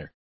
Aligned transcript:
winner. 0.00 0.12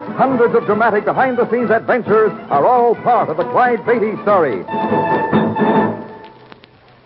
Hundreds 0.00 0.54
of 0.54 0.66
dramatic 0.66 1.06
behind 1.06 1.38
the 1.38 1.50
scenes 1.50 1.70
adventures 1.70 2.30
are 2.50 2.66
all 2.66 2.94
part 2.96 3.30
of 3.30 3.38
the 3.38 3.44
Clyde 3.44 3.84
Beatty 3.86 4.12
story. 4.22 4.64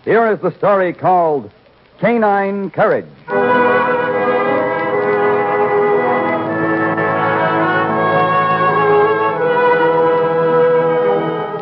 Here 0.03 0.31
is 0.31 0.41
the 0.41 0.53
story 0.57 0.91
called 0.91 1.51
Canine 1.99 2.69
Courage. 2.69 3.05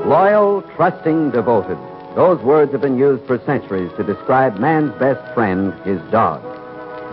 Loyal, 0.08 0.64
trusting, 0.76 1.30
devoted. 1.30 1.78
Those 2.16 2.42
words 2.42 2.72
have 2.72 2.82
been 2.82 2.98
used 2.98 3.26
for 3.28 3.38
centuries 3.46 3.92
to 3.98 4.04
describe 4.04 4.58
man's 4.58 4.98
best 5.00 5.34
friend, 5.36 5.74
his 5.84 6.02
dog. 6.12 6.49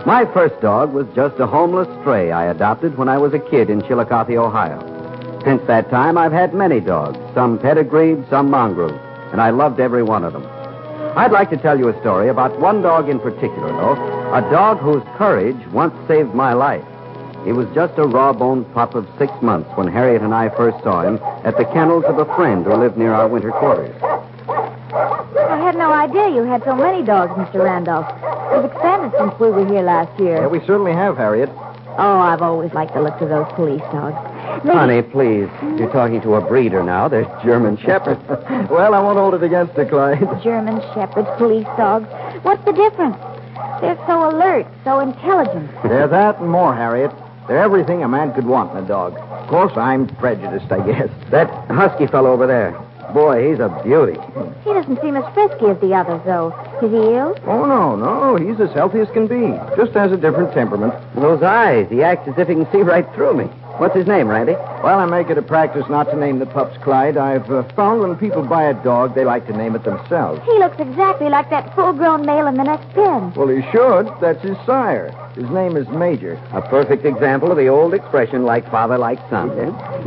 My 0.05 0.25
first 0.33 0.59
dog 0.61 0.93
was 0.93 1.07
just 1.15 1.39
a 1.39 1.47
homeless 1.47 1.87
stray 2.01 2.31
I 2.31 2.45
adopted 2.45 2.97
when 2.97 3.09
I 3.09 3.17
was 3.17 3.33
a 3.33 3.39
kid 3.39 3.69
in 3.69 3.81
Chillicothe, 3.81 4.37
Ohio. 4.37 4.79
Since 5.43 5.65
that 5.67 5.89
time, 5.89 6.17
I've 6.17 6.31
had 6.31 6.53
many 6.53 6.79
dogs, 6.79 7.17
some 7.33 7.59
pedigreed, 7.59 8.25
some 8.29 8.49
mongrel, 8.49 8.93
and 9.31 9.41
I 9.41 9.49
loved 9.49 9.79
every 9.79 10.03
one 10.03 10.23
of 10.23 10.33
them. 10.33 10.45
I'd 11.17 11.31
like 11.31 11.49
to 11.49 11.57
tell 11.57 11.77
you 11.77 11.89
a 11.89 11.99
story 11.99 12.29
about 12.29 12.59
one 12.59 12.81
dog 12.81 13.09
in 13.09 13.19
particular, 13.19 13.69
though, 13.69 13.95
a 14.33 14.41
dog 14.51 14.77
whose 14.77 15.03
courage 15.17 15.57
once 15.73 15.93
saved 16.07 16.33
my 16.33 16.53
life. 16.53 16.85
He 17.43 17.51
was 17.51 17.67
just 17.73 17.97
a 17.97 18.05
raw-boned 18.05 18.71
pup 18.73 18.93
of 18.93 19.07
six 19.17 19.31
months 19.41 19.69
when 19.75 19.87
Harriet 19.87 20.21
and 20.21 20.33
I 20.33 20.49
first 20.49 20.81
saw 20.83 21.01
him 21.01 21.19
at 21.43 21.57
the 21.57 21.65
kennels 21.65 22.05
of 22.05 22.19
a 22.19 22.35
friend 22.35 22.65
who 22.65 22.75
lived 22.75 22.97
near 22.97 23.13
our 23.13 23.27
winter 23.27 23.51
quarters. 23.51 23.95
I 24.03 25.57
had 25.57 25.75
no 25.75 25.91
idea 25.91 26.29
you 26.29 26.43
had 26.43 26.63
so 26.63 26.75
many 26.75 27.03
dogs, 27.03 27.31
Mr. 27.33 27.63
Randolph. 27.63 28.36
You've 28.53 28.65
expanded 28.65 29.11
since 29.19 29.33
we 29.39 29.49
were 29.51 29.65
here 29.67 29.81
last 29.83 30.19
year. 30.19 30.47
we 30.49 30.59
certainly 30.61 30.93
have, 30.93 31.17
Harriet. 31.17 31.49
Oh, 31.99 32.19
I've 32.19 32.41
always 32.43 32.71
liked 32.73 32.93
the 32.93 33.01
looks 33.01 33.21
of 33.21 33.29
those 33.29 33.51
police 33.53 33.81
dogs. 33.91 34.15
Maybe- 34.63 34.77
Honey, 34.77 35.01
please. 35.01 35.49
You're 35.79 35.91
talking 35.91 36.21
to 36.21 36.35
a 36.35 36.41
breeder 36.41 36.83
now. 36.83 37.07
They're 37.07 37.25
German 37.43 37.77
Shepherds. 37.85 38.21
well, 38.69 38.93
I 38.93 38.99
won't 38.99 39.17
hold 39.17 39.33
it 39.33 39.43
against 39.43 39.73
her, 39.73 39.85
Clyde. 39.85 40.19
German 40.43 40.79
shepherds, 40.93 41.27
police 41.37 41.65
dogs. 41.77 42.07
What's 42.43 42.63
the 42.65 42.73
difference? 42.73 43.17
They're 43.81 43.97
so 44.07 44.29
alert, 44.29 44.67
so 44.83 44.99
intelligent. 44.99 45.69
They're 45.83 46.07
that 46.07 46.39
and 46.39 46.49
more, 46.49 46.73
Harriet. 46.75 47.11
They're 47.47 47.59
everything 47.63 48.03
a 48.03 48.07
man 48.07 48.33
could 48.33 48.45
want 48.45 48.71
in 48.77 48.83
a 48.83 48.87
dog. 48.87 49.15
Of 49.17 49.47
course, 49.47 49.73
I'm 49.77 50.07
prejudiced, 50.17 50.71
I 50.71 50.85
guess. 50.85 51.09
That 51.31 51.49
husky 51.71 52.05
fellow 52.07 52.31
over 52.31 52.45
there. 52.45 52.77
Boy, 53.13 53.49
he's 53.49 53.59
a 53.59 53.69
beauty. 53.83 54.19
He 54.63 54.73
doesn't 54.73 55.01
seem 55.01 55.15
as 55.15 55.33
frisky 55.33 55.67
as 55.67 55.79
the 55.79 55.93
others, 55.93 56.21
though. 56.25 56.53
Is 56.81 56.91
he 56.91 57.15
ill? 57.15 57.37
Oh, 57.45 57.65
no, 57.65 57.95
no. 57.95 58.35
He's 58.35 58.59
as 58.59 58.71
healthy 58.73 58.99
as 58.99 59.09
can 59.11 59.27
be. 59.27 59.57
Just 59.77 59.93
has 59.93 60.11
a 60.11 60.17
different 60.17 60.53
temperament. 60.53 60.93
Those 61.15 61.41
eyes. 61.41 61.87
He 61.89 62.03
acts 62.03 62.27
as 62.27 62.37
if 62.37 62.47
he 62.47 62.55
can 62.55 62.69
see 62.71 62.81
right 62.81 63.07
through 63.15 63.35
me. 63.35 63.49
What's 63.77 63.95
his 63.95 64.07
name, 64.07 64.27
Randy? 64.27 64.53
Well, 64.53 64.97
I 64.97 65.05
make 65.05 65.29
it 65.29 65.37
a 65.37 65.43
practice 65.43 65.85
not 65.87 66.05
to 66.05 66.17
name 66.17 66.39
the 66.39 66.47
pups 66.47 66.75
Clyde. 66.83 67.15
I've 67.15 67.47
uh, 67.51 67.61
found 67.75 68.01
when 68.01 68.15
people 68.15 68.41
buy 68.43 68.63
a 68.63 68.73
dog, 68.83 69.13
they 69.13 69.23
like 69.23 69.45
to 69.47 69.55
name 69.55 69.75
it 69.75 69.83
themselves. 69.83 70.41
He 70.45 70.57
looks 70.57 70.77
exactly 70.79 71.29
like 71.29 71.51
that 71.51 71.75
full-grown 71.75 72.25
male 72.25 72.47
in 72.47 72.55
the 72.55 72.63
next 72.63 72.89
pen. 72.95 73.33
Well, 73.35 73.49
he 73.49 73.61
should. 73.71 74.09
That's 74.19 74.41
his 74.41 74.57
sire. 74.65 75.11
His 75.35 75.47
name 75.51 75.77
is 75.77 75.87
Major. 75.89 76.41
A 76.53 76.61
perfect 76.67 77.05
example 77.05 77.51
of 77.51 77.57
the 77.57 77.67
old 77.67 77.93
expression, 77.93 78.45
like 78.45 78.67
father, 78.71 78.97
like 78.97 79.19
son. 79.29 79.49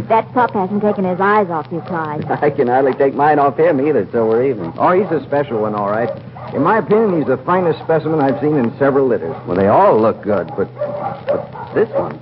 That 0.08 0.26
pup 0.32 0.50
hasn't 0.50 0.82
taken 0.82 1.04
his 1.04 1.20
eyes 1.20 1.48
off 1.48 1.68
you, 1.70 1.80
Clyde. 1.82 2.24
I 2.42 2.50
can 2.50 2.66
hardly 2.66 2.94
take 2.94 3.14
mine 3.14 3.38
off 3.38 3.56
him 3.56 3.80
either, 3.86 4.08
so 4.10 4.26
we're 4.26 4.50
even. 4.50 4.72
Oh, 4.78 4.90
he's 4.90 5.10
a 5.12 5.24
special 5.26 5.60
one, 5.60 5.76
all 5.76 5.90
right. 5.90 6.10
In 6.54 6.62
my 6.62 6.78
opinion, 6.78 7.18
he's 7.18 7.26
the 7.26 7.36
finest 7.38 7.78
specimen 7.80 8.20
I've 8.20 8.40
seen 8.40 8.56
in 8.56 8.76
several 8.78 9.06
litters. 9.06 9.36
Well, 9.46 9.56
they 9.56 9.68
all 9.68 10.00
look 10.00 10.22
good, 10.22 10.48
but, 10.56 10.72
but 10.74 11.74
this 11.74 11.88
one. 11.90 12.18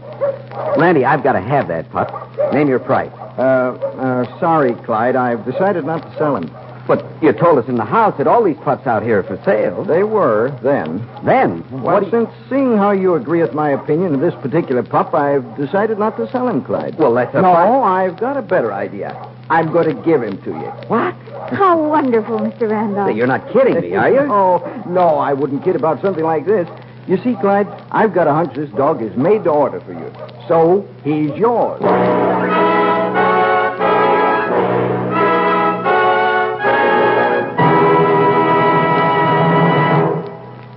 Randy, 0.78 1.05
I've 1.05 1.22
got 1.22 1.33
to 1.33 1.41
have 1.41 1.69
that 1.69 1.91
pup. 1.91 2.12
Name 2.53 2.69
your 2.69 2.78
price. 2.78 3.11
Uh, 3.38 3.78
uh, 3.99 4.41
sorry, 4.41 4.75
Clyde. 4.84 5.17
I've 5.17 5.44
decided 5.44 5.84
not 5.84 6.03
to 6.03 6.19
sell 6.19 6.37
him. 6.37 6.50
But 6.87 7.05
you 7.22 7.33
told 7.33 7.59
us 7.59 7.69
in 7.69 7.77
the 7.77 7.84
house 7.84 8.17
that 8.17 8.27
all 8.27 8.43
these 8.43 8.56
pups 8.65 8.87
out 8.87 9.03
here 9.03 9.19
are 9.19 9.22
for 9.22 9.38
sale. 9.44 9.84
They 9.84 10.05
were, 10.05 10.59
then. 10.62 11.06
Then? 11.22 11.83
Well, 11.83 12.09
since 12.11 12.31
seeing 12.49 12.78
how 12.78 12.93
you 12.93 13.15
agree 13.15 13.43
with 13.43 13.53
my 13.53 13.71
opinion 13.71 14.15
of 14.15 14.21
this 14.21 14.34
particular 14.37 14.83
pup, 14.83 15.12
I've 15.15 15.56
decided 15.56 15.99
not 15.99 16.17
to 16.17 16.31
sell 16.31 16.49
him, 16.49 16.65
Clyde. 16.65 16.97
Well, 16.99 17.12
that's 17.12 17.34
a 17.34 17.43
No, 17.43 17.53
I've 17.83 18.19
got 18.19 18.38
a 18.38 18.43
better 18.43 18.72
idea. 18.72 19.15
I'm 19.50 19.72
going 19.72 19.94
to 19.94 20.03
give 20.03 20.22
him 20.22 20.41
to 20.42 20.50
you. 20.50 20.70
What? 20.88 21.14
How 21.50 21.81
wonderful, 21.81 22.38
Mr. 22.38 22.70
Randolph. 22.70 23.16
You're 23.16 23.26
not 23.26 23.50
kidding 23.53 23.81
me, 23.81 23.94
are 23.94 24.10
you? 24.10 24.20
oh, 24.31 24.84
no, 24.86 25.16
I 25.16 25.32
wouldn't 25.32 25.64
kid 25.64 25.76
about 25.76 26.03
something 26.03 26.25
like 26.25 26.44
this. 26.44 26.69
You 27.06 27.16
see, 27.25 27.34
Clyde, 27.41 27.66
I've 27.91 28.12
got 28.12 28.26
a 28.26 28.32
hunch 28.34 28.54
this 28.54 28.70
dog 28.70 29.00
is 29.00 29.16
made 29.16 29.44
to 29.44 29.50
order 29.50 29.81
for 29.81 29.94
you. 29.94 30.12
So, 30.47 30.87
he's 31.03 31.31
yours. 31.38 31.81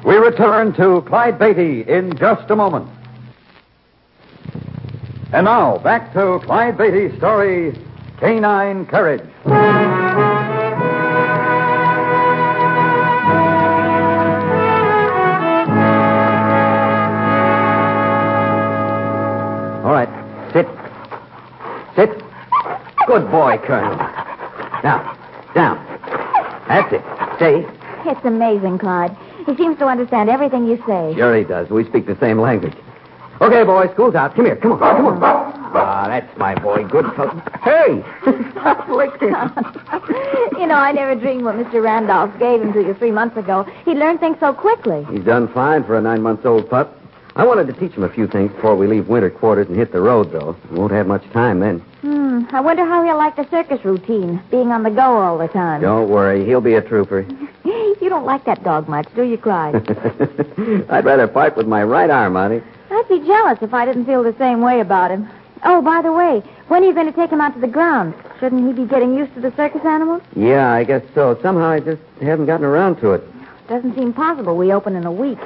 We 0.06 0.16
return 0.16 0.74
to 0.76 1.02
Clyde 1.02 1.38
Beatty 1.38 1.82
in 1.82 2.16
just 2.18 2.50
a 2.50 2.56
moment. 2.56 2.90
And 5.34 5.46
now, 5.46 5.78
back 5.80 6.14
to 6.14 6.40
Clyde 6.46 6.78
Beatty's 6.78 7.18
story, 7.18 7.78
Canine 8.22 8.86
Courage. 8.86 9.24
All 19.84 19.92
right. 19.92 20.08
Sit. 20.54 20.68
Sit. 21.96 22.24
Good 23.08 23.32
boy, 23.32 23.58
Colonel. 23.66 23.98
Now, 24.84 25.18
down. 25.56 25.84
That's 26.68 26.94
it. 26.94 27.02
Stay. 27.38 27.66
It's 28.06 28.24
amazing, 28.24 28.78
Clyde. 28.78 29.18
He 29.48 29.56
seems 29.56 29.80
to 29.80 29.88
understand 29.88 30.30
everything 30.30 30.68
you 30.68 30.78
say. 30.86 31.16
Sure 31.16 31.36
he 31.36 31.44
does. 31.44 31.72
We 31.72 31.86
speak 31.86 32.06
the 32.06 32.18
same 32.20 32.40
language. 32.40 32.76
Okay, 33.42 33.64
boys, 33.64 33.90
school's 33.94 34.14
out. 34.14 34.36
Come 34.36 34.46
here. 34.46 34.58
Come 34.58 34.74
on. 34.74 34.80
Come 34.80 35.24
on. 35.24 35.51
Ah, 36.02 36.08
that's 36.08 36.36
my 36.36 36.56
boy. 36.56 36.84
Good 36.84 37.06
fellow. 37.14 37.40
Hey! 37.62 38.04
Stop 38.54 38.90
licking. 38.90 39.36
you 40.60 40.66
know, 40.66 40.74
I 40.74 40.92
never 40.92 41.14
dreamed 41.14 41.44
what 41.44 41.54
Mr. 41.54 41.84
Randolph 41.84 42.32
gave 42.40 42.60
him 42.60 42.74
to 42.74 42.82
you 42.82 42.96
three 42.96 43.12
months 43.12 43.38
ago. 43.38 43.68
He 43.86 43.92
learned 43.92 44.20
things 44.20 44.38
so 44.40 44.52
quickly. 44.52 45.06
He's 45.12 45.24
done 45.24 45.48
fine 45.54 45.84
for 45.84 45.96
a 45.96 46.02
nine-month-old 46.02 46.72
pup. 46.72 46.98
I 47.36 47.46
wanted 47.46 47.68
to 47.68 47.74
teach 47.74 47.92
him 47.92 48.02
a 48.02 48.10
few 48.10 48.26
things 48.26 48.52
before 48.52 48.76
we 48.76 48.88
leave 48.88 49.10
winter 49.10 49.30
quarters 49.30 49.68
and 49.68 49.78
hit 49.78 49.92
the 49.92 50.02
road, 50.02 50.32
though. 50.32 50.58
We 50.72 50.80
won't 50.80 50.92
have 50.92 51.06
much 51.06 51.24
time 51.34 51.60
then. 51.60 51.82
Hmm. 52.02 52.46
I 52.50 52.62
wonder 52.62 52.84
how 52.84 53.04
he'll 53.04 53.18
like 53.18 53.36
the 53.36 53.48
circus 53.52 53.86
routine, 53.86 54.42
being 54.50 54.72
on 54.72 54.82
the 54.82 54.90
go 54.90 55.02
all 55.04 55.38
the 55.38 55.50
time. 55.50 55.82
Don't 55.82 56.10
worry, 56.10 56.44
he'll 56.46 56.62
be 56.62 56.74
a 56.74 56.82
trooper. 56.82 57.28
you 57.64 58.10
don't 58.10 58.26
like 58.26 58.44
that 58.46 58.64
dog 58.64 58.90
much, 58.90 59.08
do 59.16 59.22
you, 59.22 59.38
Clyde? 59.38 59.76
I'd 60.90 61.06
rather 61.06 61.28
fight 61.28 61.56
with 61.56 61.68
my 61.68 61.84
right 61.84 62.10
arm, 62.10 62.36
Auntie. 62.36 62.66
I'd 62.90 63.08
be 63.08 63.20
jealous 63.20 63.60
if 63.62 63.72
I 63.76 63.86
didn't 63.86 64.06
feel 64.06 64.24
the 64.24 64.36
same 64.40 64.62
way 64.62 64.80
about 64.80 65.12
him. 65.12 65.30
Oh, 65.64 65.82
by 65.82 66.02
the 66.02 66.12
way, 66.12 66.42
when 66.68 66.84
are 66.84 66.88
you 66.88 66.94
going 66.94 67.08
to 67.08 67.12
take 67.12 67.30
him 67.30 67.42
out 67.42 67.54
to 67.54 67.60
the 67.60 67.68
ground? 67.68 68.14
Shouldn't 68.40 68.66
he 68.66 68.74
be 68.82 68.88
getting 68.88 69.16
used 69.16 69.34
to 69.36 69.42
the 69.42 69.54
circus 69.56 69.86
animals? 69.86 70.22
Yeah, 70.36 70.74
I 70.74 70.84
guess 70.84 71.04
so. 71.14 71.38
Somehow 71.42 71.70
I 71.70 71.80
just 71.80 72.02
haven't 72.22 72.48
gotten 72.48 72.66
around 72.66 72.96
to 73.02 73.12
it. 73.12 73.24
Doesn't 73.68 73.96
seem 73.96 74.14
possible 74.14 74.58
we 74.58 74.74
open 74.74 74.96
in 74.96 75.06
a 75.06 75.12
week. 75.12 75.38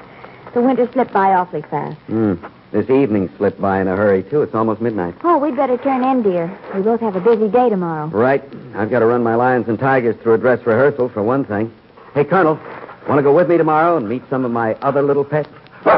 The 0.53 0.62
winter 0.62 0.89
slipped 0.94 1.12
by 1.12 1.33
awfully 1.33 1.63
fast. 1.63 1.97
Hmm. 2.07 2.35
This 2.71 2.89
evening 2.89 3.29
slipped 3.38 3.62
by 3.62 3.81
in 3.81 3.88
a 3.88 3.95
hurry, 3.95 4.23
too. 4.23 4.41
It's 4.41 4.56
almost 4.56 4.81
midnight. 4.81 5.15
Oh, 5.23 5.38
we'd 5.38 5.56
better 5.56 5.77
turn 5.77 6.03
in, 6.03 6.23
dear. 6.23 6.57
We 6.73 6.81
both 6.81 7.00
have 7.01 7.15
a 7.15 7.21
busy 7.21 7.50
day 7.50 7.69
tomorrow. 7.69 8.07
Right. 8.07 8.44
I've 8.73 8.89
got 8.89 9.00
to 9.00 9.06
run 9.06 9.23
my 9.23 9.35
lions 9.35 9.67
and 9.67 9.77
tigers 9.77 10.15
through 10.21 10.33
a 10.33 10.38
dress 10.38 10.65
rehearsal, 10.65 11.09
for 11.09 11.23
one 11.23 11.45
thing. 11.45 11.71
Hey, 12.13 12.23
Colonel, 12.23 12.59
want 13.07 13.19
to 13.19 13.23
go 13.23 13.35
with 13.35 13.50
me 13.50 13.57
tomorrow 13.57 13.97
and 13.97 14.07
meet 14.07 14.23
some 14.29 14.45
of 14.45 14.51
my 14.51 14.73
other 14.75 15.01
little 15.01 15.23
pets? 15.23 15.50
okay, 15.85 15.94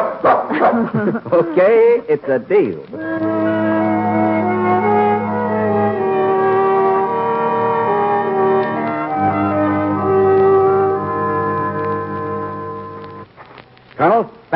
it's 2.10 2.28
a 2.28 2.40
deal. 2.40 3.37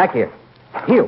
Back 0.01 0.15
here. 0.15 0.31
Heel. 0.87 1.05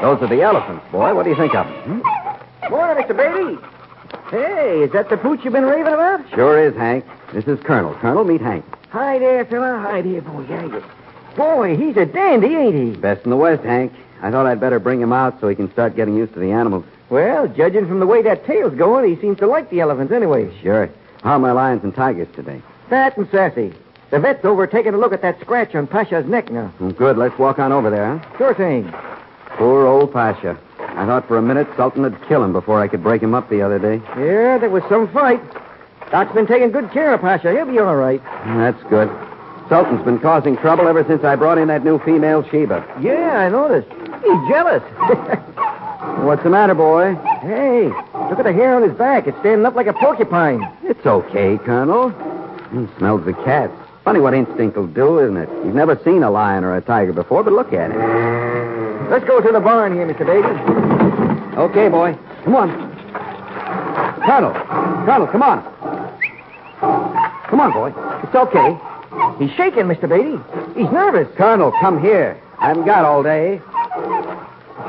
Those 0.00 0.22
are 0.22 0.28
the 0.28 0.42
elephants, 0.42 0.84
boy. 0.92 1.12
What 1.12 1.24
do 1.24 1.30
you 1.30 1.36
think 1.36 1.56
of 1.56 1.66
them? 1.66 2.02
Hmm? 2.02 2.70
Morning, 2.70 3.02
Mr. 3.02 3.16
Beatty. 3.16 3.60
Hey, 4.30 4.82
is 4.82 4.92
that 4.92 5.08
the 5.08 5.16
pooch 5.16 5.40
you've 5.42 5.54
been 5.54 5.64
raving 5.64 5.92
about? 5.92 6.30
Sure 6.30 6.62
is, 6.62 6.76
Hank. 6.76 7.04
This 7.32 7.46
is 7.48 7.58
Colonel. 7.64 7.94
Colonel, 7.94 8.22
meet 8.22 8.40
Hank. 8.40 8.64
Hi 8.90 9.18
there, 9.18 9.44
fella. 9.44 9.80
Hi 9.80 10.02
there, 10.02 10.22
boy. 10.22 10.44
How 10.44 10.66
you? 10.66 10.84
Boy, 11.36 11.76
he's 11.76 11.96
a 11.96 12.06
dandy, 12.06 12.54
ain't 12.54 12.76
he? 12.76 13.00
Best 13.00 13.24
in 13.24 13.30
the 13.30 13.36
West, 13.36 13.64
Hank. 13.64 13.92
I 14.22 14.30
thought 14.30 14.46
I'd 14.46 14.60
better 14.60 14.78
bring 14.78 15.00
him 15.00 15.12
out 15.12 15.40
so 15.40 15.48
he 15.48 15.56
can 15.56 15.70
start 15.72 15.96
getting 15.96 16.14
used 16.14 16.34
to 16.34 16.38
the 16.38 16.52
animals. 16.52 16.84
Well, 17.08 17.48
judging 17.48 17.88
from 17.88 17.98
the 17.98 18.06
way 18.06 18.22
that 18.22 18.46
tail's 18.46 18.74
going, 18.74 19.12
he 19.12 19.20
seems 19.20 19.38
to 19.38 19.48
like 19.48 19.68
the 19.70 19.80
elephants 19.80 20.12
anyway. 20.12 20.56
Sure. 20.62 20.88
How 21.24 21.32
are 21.32 21.38
my 21.40 21.50
lions 21.50 21.82
and 21.82 21.92
tigers 21.92 22.28
today? 22.36 22.62
Fat 22.88 23.16
and 23.16 23.28
sassy. 23.30 23.74
The 24.10 24.18
vet's 24.18 24.44
over 24.44 24.66
taking 24.66 24.94
a 24.94 24.98
look 24.98 25.12
at 25.12 25.22
that 25.22 25.40
scratch 25.40 25.74
on 25.74 25.86
Pasha's 25.86 26.26
neck 26.26 26.50
now. 26.50 26.72
Good. 26.96 27.16
Let's 27.16 27.38
walk 27.38 27.58
on 27.58 27.70
over 27.70 27.90
there, 27.90 28.18
huh? 28.18 28.36
Sure 28.38 28.54
thing. 28.54 28.92
Poor 29.56 29.86
old 29.86 30.12
Pasha. 30.12 30.58
I 30.78 31.06
thought 31.06 31.28
for 31.28 31.38
a 31.38 31.42
minute 31.42 31.68
Sultan 31.76 32.02
would 32.02 32.20
kill 32.26 32.42
him 32.42 32.52
before 32.52 32.80
I 32.80 32.88
could 32.88 33.02
break 33.02 33.22
him 33.22 33.34
up 33.34 33.48
the 33.48 33.62
other 33.62 33.78
day. 33.78 34.02
Yeah, 34.18 34.58
there 34.58 34.70
was 34.70 34.82
some 34.88 35.06
fight. 35.12 35.40
Doc's 36.10 36.34
been 36.34 36.46
taking 36.46 36.72
good 36.72 36.90
care 36.90 37.14
of 37.14 37.20
Pasha. 37.20 37.52
He'll 37.52 37.66
be 37.66 37.78
all 37.78 37.94
right. 37.94 38.20
That's 38.44 38.82
good. 38.90 39.08
Sultan's 39.68 40.04
been 40.04 40.18
causing 40.18 40.56
trouble 40.56 40.88
ever 40.88 41.04
since 41.06 41.22
I 41.22 41.36
brought 41.36 41.58
in 41.58 41.68
that 41.68 41.84
new 41.84 42.00
female 42.00 42.42
Sheba. 42.50 42.84
Yeah, 43.00 43.38
I 43.38 43.48
noticed. 43.48 43.88
He's 43.92 44.48
jealous. 44.48 44.82
What's 46.26 46.42
the 46.42 46.50
matter, 46.50 46.74
boy? 46.74 47.14
hey, 47.42 47.84
look 47.84 48.38
at 48.38 48.44
the 48.44 48.52
hair 48.52 48.74
on 48.74 48.82
his 48.82 48.92
back. 48.98 49.28
It's 49.28 49.38
standing 49.38 49.64
up 49.64 49.76
like 49.76 49.86
a 49.86 49.92
porcupine. 49.92 50.68
It's 50.82 51.06
okay, 51.06 51.58
Colonel. 51.58 52.10
He 52.72 52.88
smells 52.98 53.24
the 53.24 53.32
cats. 53.32 53.72
Funny 54.10 54.18
what 54.22 54.34
instinct 54.34 54.76
will 54.76 54.88
do, 54.88 55.20
isn't 55.20 55.36
it? 55.36 55.48
You've 55.64 55.76
never 55.76 55.96
seen 56.04 56.24
a 56.24 56.30
lion 56.32 56.64
or 56.64 56.74
a 56.74 56.80
tiger 56.80 57.12
before, 57.12 57.44
but 57.44 57.52
look 57.52 57.72
at 57.72 57.92
it. 57.92 59.08
Let's 59.08 59.24
go 59.24 59.40
to 59.40 59.52
the 59.52 59.60
barn 59.60 59.94
here, 59.94 60.04
Mr. 60.04 60.26
Beatty. 60.26 61.56
Okay, 61.56 61.88
boy. 61.88 62.18
Come 62.42 62.56
on. 62.56 62.70
Colonel. 64.26 64.52
Colonel, 65.06 65.28
come 65.28 65.42
on. 65.44 65.62
Come 67.50 67.60
on, 67.60 67.72
boy. 67.72 67.94
It's 68.24 68.34
okay. 68.34 68.76
He's 69.38 69.54
shaking, 69.56 69.84
Mr. 69.84 70.08
Beatty. 70.10 70.42
He's 70.76 70.90
nervous. 70.90 71.28
Colonel, 71.36 71.70
come 71.80 72.02
here. 72.02 72.36
I 72.58 72.66
haven't 72.66 72.86
got 72.86 73.04
all 73.04 73.22
day. 73.22 73.60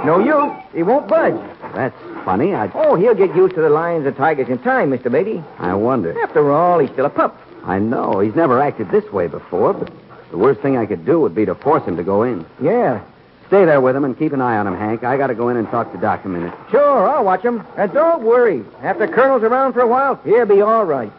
No 0.03 0.17
use. 0.17 0.51
He 0.73 0.81
won't 0.81 1.07
budge. 1.07 1.39
That's 1.75 1.95
funny. 2.25 2.55
I, 2.55 2.71
Oh, 2.73 2.95
he'll 2.95 3.13
get 3.13 3.35
used 3.35 3.53
to 3.53 3.61
the 3.61 3.69
lions 3.69 4.07
and 4.07 4.17
tigers 4.17 4.49
in 4.49 4.57
time, 4.63 4.89
Mr. 4.89 5.11
Beatty. 5.11 5.43
I 5.59 5.75
wonder. 5.75 6.19
After 6.23 6.51
all, 6.51 6.79
he's 6.79 6.89
still 6.89 7.05
a 7.05 7.09
pup. 7.11 7.37
I 7.63 7.79
know. 7.79 8.19
He's 8.19 8.35
never 8.35 8.59
acted 8.61 8.89
this 8.89 9.09
way 9.11 9.27
before, 9.27 9.73
but 9.73 9.91
the 10.31 10.37
worst 10.37 10.61
thing 10.61 10.77
I 10.77 10.85
could 10.85 11.05
do 11.05 11.19
would 11.19 11.35
be 11.35 11.45
to 11.45 11.55
force 11.55 11.83
him 11.83 11.97
to 11.97 12.03
go 12.03 12.23
in. 12.23 12.45
Yeah. 12.61 13.01
Stay 13.47 13.65
there 13.65 13.81
with 13.81 13.95
him 13.95 14.05
and 14.05 14.17
keep 14.17 14.31
an 14.31 14.39
eye 14.39 14.57
on 14.57 14.65
him, 14.65 14.77
Hank. 14.77 15.03
I 15.03 15.17
got 15.17 15.27
to 15.27 15.35
go 15.35 15.49
in 15.49 15.57
and 15.57 15.67
talk 15.69 15.91
to 15.91 15.97
Doc 15.97 16.23
a 16.23 16.29
minute. 16.29 16.53
Sure, 16.69 17.09
I'll 17.09 17.25
watch 17.25 17.41
him. 17.41 17.61
And 17.75 17.91
don't 17.91 18.23
worry. 18.23 18.63
After 18.81 19.07
Colonel's 19.07 19.43
around 19.43 19.73
for 19.73 19.81
a 19.81 19.87
while, 19.87 20.15
he'll 20.23 20.45
be 20.45 20.61
all 20.61 20.85
right. 20.85 21.11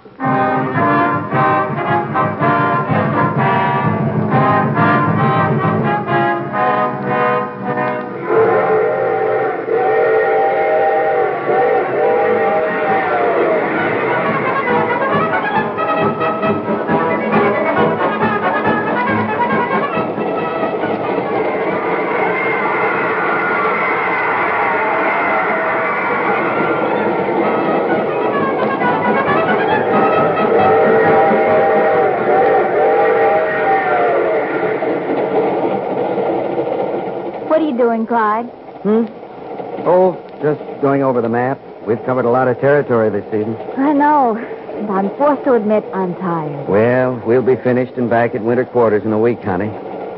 What 38.02 38.08
doing, 38.08 38.08
Clyde? 38.08 38.46
Hmm? 38.82 39.86
Oh, 39.86 40.14
just 40.42 40.60
going 40.82 41.02
over 41.02 41.20
the 41.20 41.28
map. 41.28 41.58
We've 41.86 42.02
covered 42.04 42.24
a 42.24 42.30
lot 42.30 42.48
of 42.48 42.58
territory 42.60 43.10
this 43.10 43.24
season. 43.30 43.56
I 43.76 43.92
know. 43.92 44.36
And 44.36 44.90
I'm 44.90 45.10
forced 45.16 45.44
to 45.44 45.54
admit 45.54 45.84
I'm 45.92 46.14
tired. 46.16 46.68
Well, 46.68 47.22
we'll 47.26 47.42
be 47.42 47.56
finished 47.56 47.92
and 47.94 48.08
back 48.10 48.34
at 48.34 48.42
winter 48.42 48.64
quarters 48.64 49.04
in 49.04 49.12
a 49.12 49.18
week, 49.18 49.42
honey. 49.42 49.68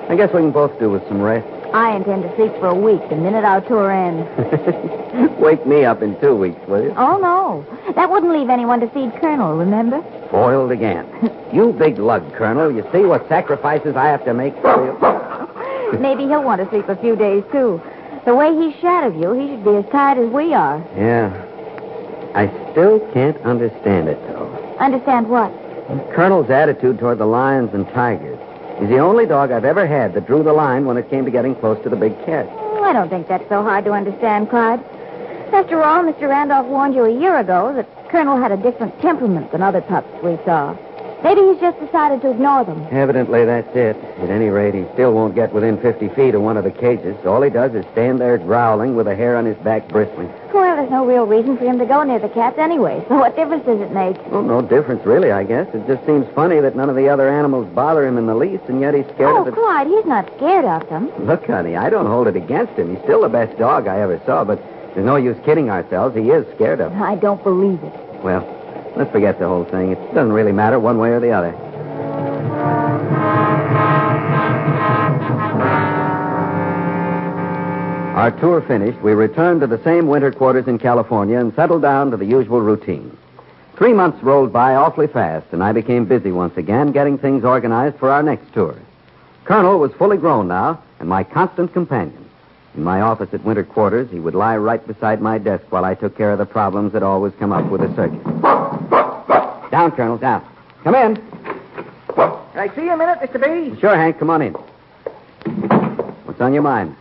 I 0.09 0.17
guess 0.17 0.33
we 0.33 0.41
can 0.41 0.51
both 0.53 0.79
do 0.79 0.91
with 0.91 1.07
some 1.09 1.21
rest. 1.21 1.47
I 1.75 1.97
intend 1.97 2.23
to 2.23 2.35
sleep 2.37 2.53
for 2.61 2.69
a 2.69 2.75
week 2.75 3.01
the 3.09 3.17
minute 3.17 3.45
our 3.45 3.61
tour 3.63 3.91
ends. 3.91 4.29
Wake 5.41 5.67
me 5.67 5.85
up 5.85 6.03
in 6.03 6.19
two 6.21 6.37
weeks, 6.37 6.61
will 6.69 6.85
you? 6.85 6.95
Oh, 6.97 7.19
no. 7.19 7.93
That 7.95 8.11
wouldn't 8.11 8.33
leave 8.33 8.49
anyone 8.49 8.81
to 8.81 8.89
feed 8.91 9.13
Colonel, 9.21 9.57
remember? 9.57 10.03
Foiled 10.31 10.71
again. 10.71 11.07
you 11.53 11.73
big 11.73 11.99
lug, 11.99 12.33
Colonel. 12.35 12.71
You 12.71 12.87
see 12.93 13.01
what 13.01 13.29
sacrifices 13.29 13.97
I 13.97 14.07
have 14.07 14.25
to 14.25 14.33
make 14.35 14.55
for 14.63 14.85
you? 14.87 15.21
Maybe 16.01 16.25
he'll 16.25 16.43
want 16.43 16.63
to 16.63 16.69
sleep 16.71 16.89
a 16.89 16.97
few 16.97 17.17
days, 17.17 17.45
too. 17.53 17.81
The 18.25 18.35
way 18.35 18.55
he 18.55 18.79
shadowed 18.81 19.21
you, 19.21 19.33
he 19.33 19.49
should 19.49 19.65
be 19.65 19.77
as 19.77 19.85
tired 19.93 20.19
as 20.19 20.31
we 20.31 20.55
are. 20.55 20.79
Yeah. 20.97 21.31
I 22.35 22.49
still 22.73 23.01
can't 23.13 23.37
understand 23.43 24.09
it, 24.09 24.19
though. 24.29 24.77
Understand 24.81 25.29
what? 25.29 25.53
Colonel's 26.15 26.51
attitude 26.51 26.99
toward 26.99 27.19
the 27.19 27.27
lions 27.27 27.75
and 27.75 27.87
tigers. 27.91 28.39
He's 28.81 28.89
the 28.89 28.99
only 28.99 29.27
dog 29.27 29.53
I've 29.53 29.65
ever 29.65 29.87
had 29.87 30.15
that 30.15 30.27
drew 30.27 30.43
the 30.43 30.53
line 30.53 30.85
when 30.87 30.97
it 30.97 31.09
came 31.11 31.25
to 31.27 31.31
getting 31.31 31.55
close 31.55 31.81
to 31.85 31.89
the 31.91 31.97
big 31.97 32.13
cat. 32.25 32.47
Oh, 32.51 32.83
I 32.83 32.93
don't 32.93 33.09
think 33.09 33.29
that's 33.29 33.49
so 33.49 33.63
hard 33.63 33.85
to 33.85 33.93
understand, 33.93 34.51
Clyde. 34.51 34.81
After 35.53 35.83
all, 35.83 36.03
Mr. 36.03 36.29
Randolph 36.29 36.67
warned 36.67 36.95
you 36.95 37.05
a 37.05 37.21
year 37.21 37.39
ago 37.39 37.73
that 37.75 37.87
Colonel 38.09 38.37
had 38.37 38.51
a 38.51 38.57
different 38.57 39.01
temperament 39.01 39.53
than 39.53 39.63
other 39.63 39.83
pups 39.83 40.09
we 40.25 40.37
saw. 40.45 40.77
Maybe 41.25 41.41
he's 41.41 41.59
just 41.59 41.81
decided 41.81 42.21
to 42.21 42.31
ignore 42.33 42.65
them. 42.65 42.87
Evidently, 42.91 43.47
that's 43.47 43.75
it. 43.75 43.97
At 44.21 44.29
any 44.29 44.51
rate, 44.51 44.75
he 44.75 44.85
still 44.93 45.15
won't 45.15 45.35
get 45.35 45.55
within 45.55 45.81
50 45.81 46.11
feet 46.11 46.35
of 46.35 46.43
one 46.43 46.59
of 46.59 46.65
the 46.65 46.71
cages. 46.71 47.17
All 47.25 47.41
he 47.41 47.49
does 47.49 47.75
is 47.75 47.85
stand 47.93 48.21
there 48.21 48.37
growling 48.37 48.95
with 48.95 49.07
the 49.07 49.17
hair 49.17 49.35
on 49.39 49.47
his 49.47 49.57
back 49.65 49.89
bristling. 49.89 50.31
Well, 50.53 50.77
there's 50.77 50.91
no 50.91 51.07
real 51.07 51.27
reason 51.27 51.57
for 51.57 51.65
him 51.65 51.79
to 51.79 51.87
go 51.87 52.03
near 52.03 52.19
the 52.19 52.29
cats 52.29 52.59
anyway, 52.59 53.03
so 53.09 53.17
what 53.25 53.35
difference 53.37 53.65
does 53.65 53.81
it 53.81 53.91
make? 53.93 54.17
Well, 54.31 54.43
no 54.43 54.61
difference, 54.61 55.05
really, 55.07 55.33
I 55.33 55.45
guess. 55.45 55.67
It 55.75 55.87
just 55.87 56.05
seems 56.05 56.27
funny 56.35 56.61
that 56.61 56.77
none 56.77 56.91
of 56.91 56.97
the 56.97 57.09
other 57.09 57.29
animals 57.31 57.67
bother 57.75 58.07
him 58.07 58.19
in 58.19 58.27
the 58.27 58.35
least, 58.35 58.65
and 58.69 58.81
yet 58.83 58.93
he's 58.95 59.07
scared 59.15 59.31
Oh, 59.35 59.39
of 59.41 59.47
the... 59.47 59.53
Clyde, 59.53 59.87
he's 59.87 60.05
not 60.05 60.31
scared 60.37 60.67
of 60.67 60.87
them. 60.91 61.11
Look, 61.27 61.47
honey, 61.47 61.75
I 61.75 61.89
don't 61.89 62.07
hold 62.07 62.29
it 62.29 62.37
against 62.37 62.75
him. 62.75 62.95
He's 62.95 63.03
still 63.05 63.23
the 63.23 63.31
best 63.31 63.59
dog 63.59 63.89
I 63.89 64.01
ever 64.01 64.21
saw, 64.27 64.45
but 64.45 64.63
there's 64.95 65.07
no 65.07 65.17
use 65.17 65.39
kidding 65.47 65.71
ourselves. 65.71 66.15
He 66.15 66.31
is 66.31 66.47
scared 66.55 66.81
of 66.81 66.93
them. 66.93 67.03
I 67.03 67.15
don't 67.17 67.43
believe 67.43 67.83
it. 67.83 68.23
Well, 68.23 68.43
let's 68.97 69.11
forget 69.11 69.39
the 69.39 69.47
whole 69.47 69.65
thing. 69.65 69.93
It 69.93 70.15
doesn't 70.15 70.33
really 70.33 70.53
matter 70.53 70.79
one 70.79 70.99
way 70.99 71.11
or 71.11 71.21
the 71.21 71.31
other. 71.31 71.55
Our 78.15 78.31
tour 78.41 78.63
finished, 78.63 79.01
we 79.03 79.13
returned 79.13 79.61
to 79.61 79.67
the 79.67 79.83
same 79.85 80.07
winter 80.07 80.31
quarters 80.31 80.67
in 80.67 80.79
California 80.79 81.39
and 81.39 81.55
settled 81.55 81.83
down 81.83 82.11
to 82.13 82.17
the 82.17 82.25
usual 82.25 82.61
routine. 82.61 83.15
Three 83.77 83.93
months 83.93 84.23
rolled 84.23 84.53
by 84.53 84.77
awfully 84.77 85.09
fast, 85.09 85.47
and 85.51 85.63
I 85.63 85.73
became 85.73 86.05
busy 86.05 86.31
once 86.31 86.57
again 86.57 86.93
getting 86.93 87.19
things 87.19 87.45
organized 87.45 87.99
for 87.99 88.11
our 88.11 88.23
next 88.23 88.53
tour. 88.55 88.77
Colonel 89.45 89.79
was 89.79 89.93
fully 89.95 90.17
grown 90.17 90.49
now, 90.49 90.81
and 91.01 91.09
my 91.09 91.25
constant 91.25 91.73
companion. 91.73 92.25
In 92.77 92.83
my 92.83 93.01
office 93.01 93.29
at 93.33 93.45
winter 93.45 93.65
quarters, 93.65 94.11
he 94.11 94.21
would 94.21 94.35
lie 94.35 94.57
right 94.57 94.85
beside 94.87 95.21
my 95.21 95.39
desk 95.39 95.65
while 95.71 95.85
I 95.85 95.95
took 95.95 96.17
care 96.17 96.33
of 96.33 96.39
the 96.39 96.47
problems 96.47 96.93
that 96.93 97.03
always 97.03 97.33
come 97.39 97.53
up 97.53 97.69
with 97.71 97.83
a 97.83 97.95
circus. 97.95 98.74
Down, 99.75 99.91
Colonel, 99.91 100.19
down. 100.19 100.47
Come 100.85 100.95
in. 100.95 101.17
Can 101.17 102.31
I 102.55 102.71
see 102.77 102.83
you 102.83 102.93
a 102.93 102.97
minute, 102.97 103.19
Mr. 103.19 103.43
B? 103.75 103.81
Sure, 103.81 103.97
Hank, 103.97 104.21
come 104.21 104.31
on 104.31 104.41
in. 104.41 104.53
What's 106.23 106.41
on 106.41 106.55
your 106.55 106.63
mind? 106.63 106.95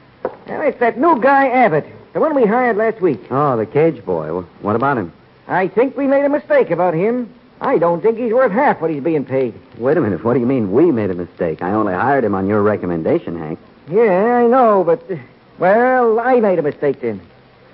Well, 0.47 0.61
it's 0.61 0.79
that 0.79 0.97
new 0.97 1.21
guy, 1.21 1.49
Abbott. 1.49 1.85
The 2.13 2.19
one 2.19 2.33
we 2.33 2.47
hired 2.47 2.77
last 2.77 2.99
week. 2.99 3.19
Oh, 3.29 3.55
the 3.57 3.67
cage 3.67 4.03
boy. 4.03 4.41
What 4.63 4.75
about 4.75 4.97
him? 4.97 5.13
I 5.47 5.67
think 5.67 5.95
we 5.95 6.07
made 6.07 6.25
a 6.25 6.29
mistake 6.29 6.71
about 6.71 6.95
him. 6.95 7.31
I 7.61 7.77
don't 7.77 8.01
think 8.01 8.17
he's 8.17 8.33
worth 8.33 8.51
half 8.51 8.81
what 8.81 8.89
he's 8.89 9.03
being 9.03 9.23
paid. 9.23 9.53
Wait 9.77 9.95
a 9.95 10.01
minute. 10.01 10.23
What 10.23 10.33
do 10.33 10.39
you 10.39 10.47
mean 10.47 10.71
we 10.71 10.91
made 10.91 11.11
a 11.11 11.13
mistake? 11.13 11.61
I 11.61 11.73
only 11.73 11.93
hired 11.93 12.23
him 12.23 12.33
on 12.33 12.47
your 12.47 12.63
recommendation, 12.63 13.37
Hank. 13.37 13.59
Yeah, 13.87 14.03
I 14.43 14.47
know, 14.47 14.83
but. 14.83 15.11
uh, 15.11 15.17
Well, 15.59 16.19
I 16.19 16.39
made 16.39 16.57
a 16.57 16.63
mistake 16.63 17.01
then. 17.01 17.21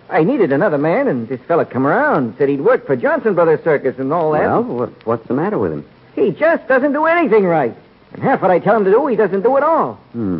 I 0.10 0.24
needed 0.24 0.51
another 0.51 0.78
man, 0.78 1.08
and 1.08 1.28
this 1.28 1.39
fella 1.42 1.66
come 1.66 1.86
around, 1.86 2.36
said 2.38 2.50
he'd 2.50 2.62
worked 2.62 2.88
for 2.88 2.96
Johnson 2.96 3.36
Brothers 3.36 3.63
Circus 3.63 4.00
and 4.00 4.12
all 4.12 4.32
that. 4.32 4.42
Well, 4.42 4.63
what, 4.63 5.06
what's 5.06 5.28
the 5.28 5.34
matter 5.36 5.58
with 5.58 5.72
him? 5.72 5.86
He 6.16 6.32
just 6.32 6.68
doesn't 6.68 6.94
do 6.94 7.06
anything 7.06 7.46
right. 7.46 7.75
And 8.13 8.24
half 8.24 8.42
what 8.42 8.50
I 8.50 8.60
tell 8.60 8.75
him 8.75 8.86
to 8.86 8.92
do, 8.92 9.06
he 9.08 9.16
doesn't 9.16 9.42
do 9.42 9.56
at 9.58 9.63
all. 9.63 9.96
Hmm. 10.13 10.39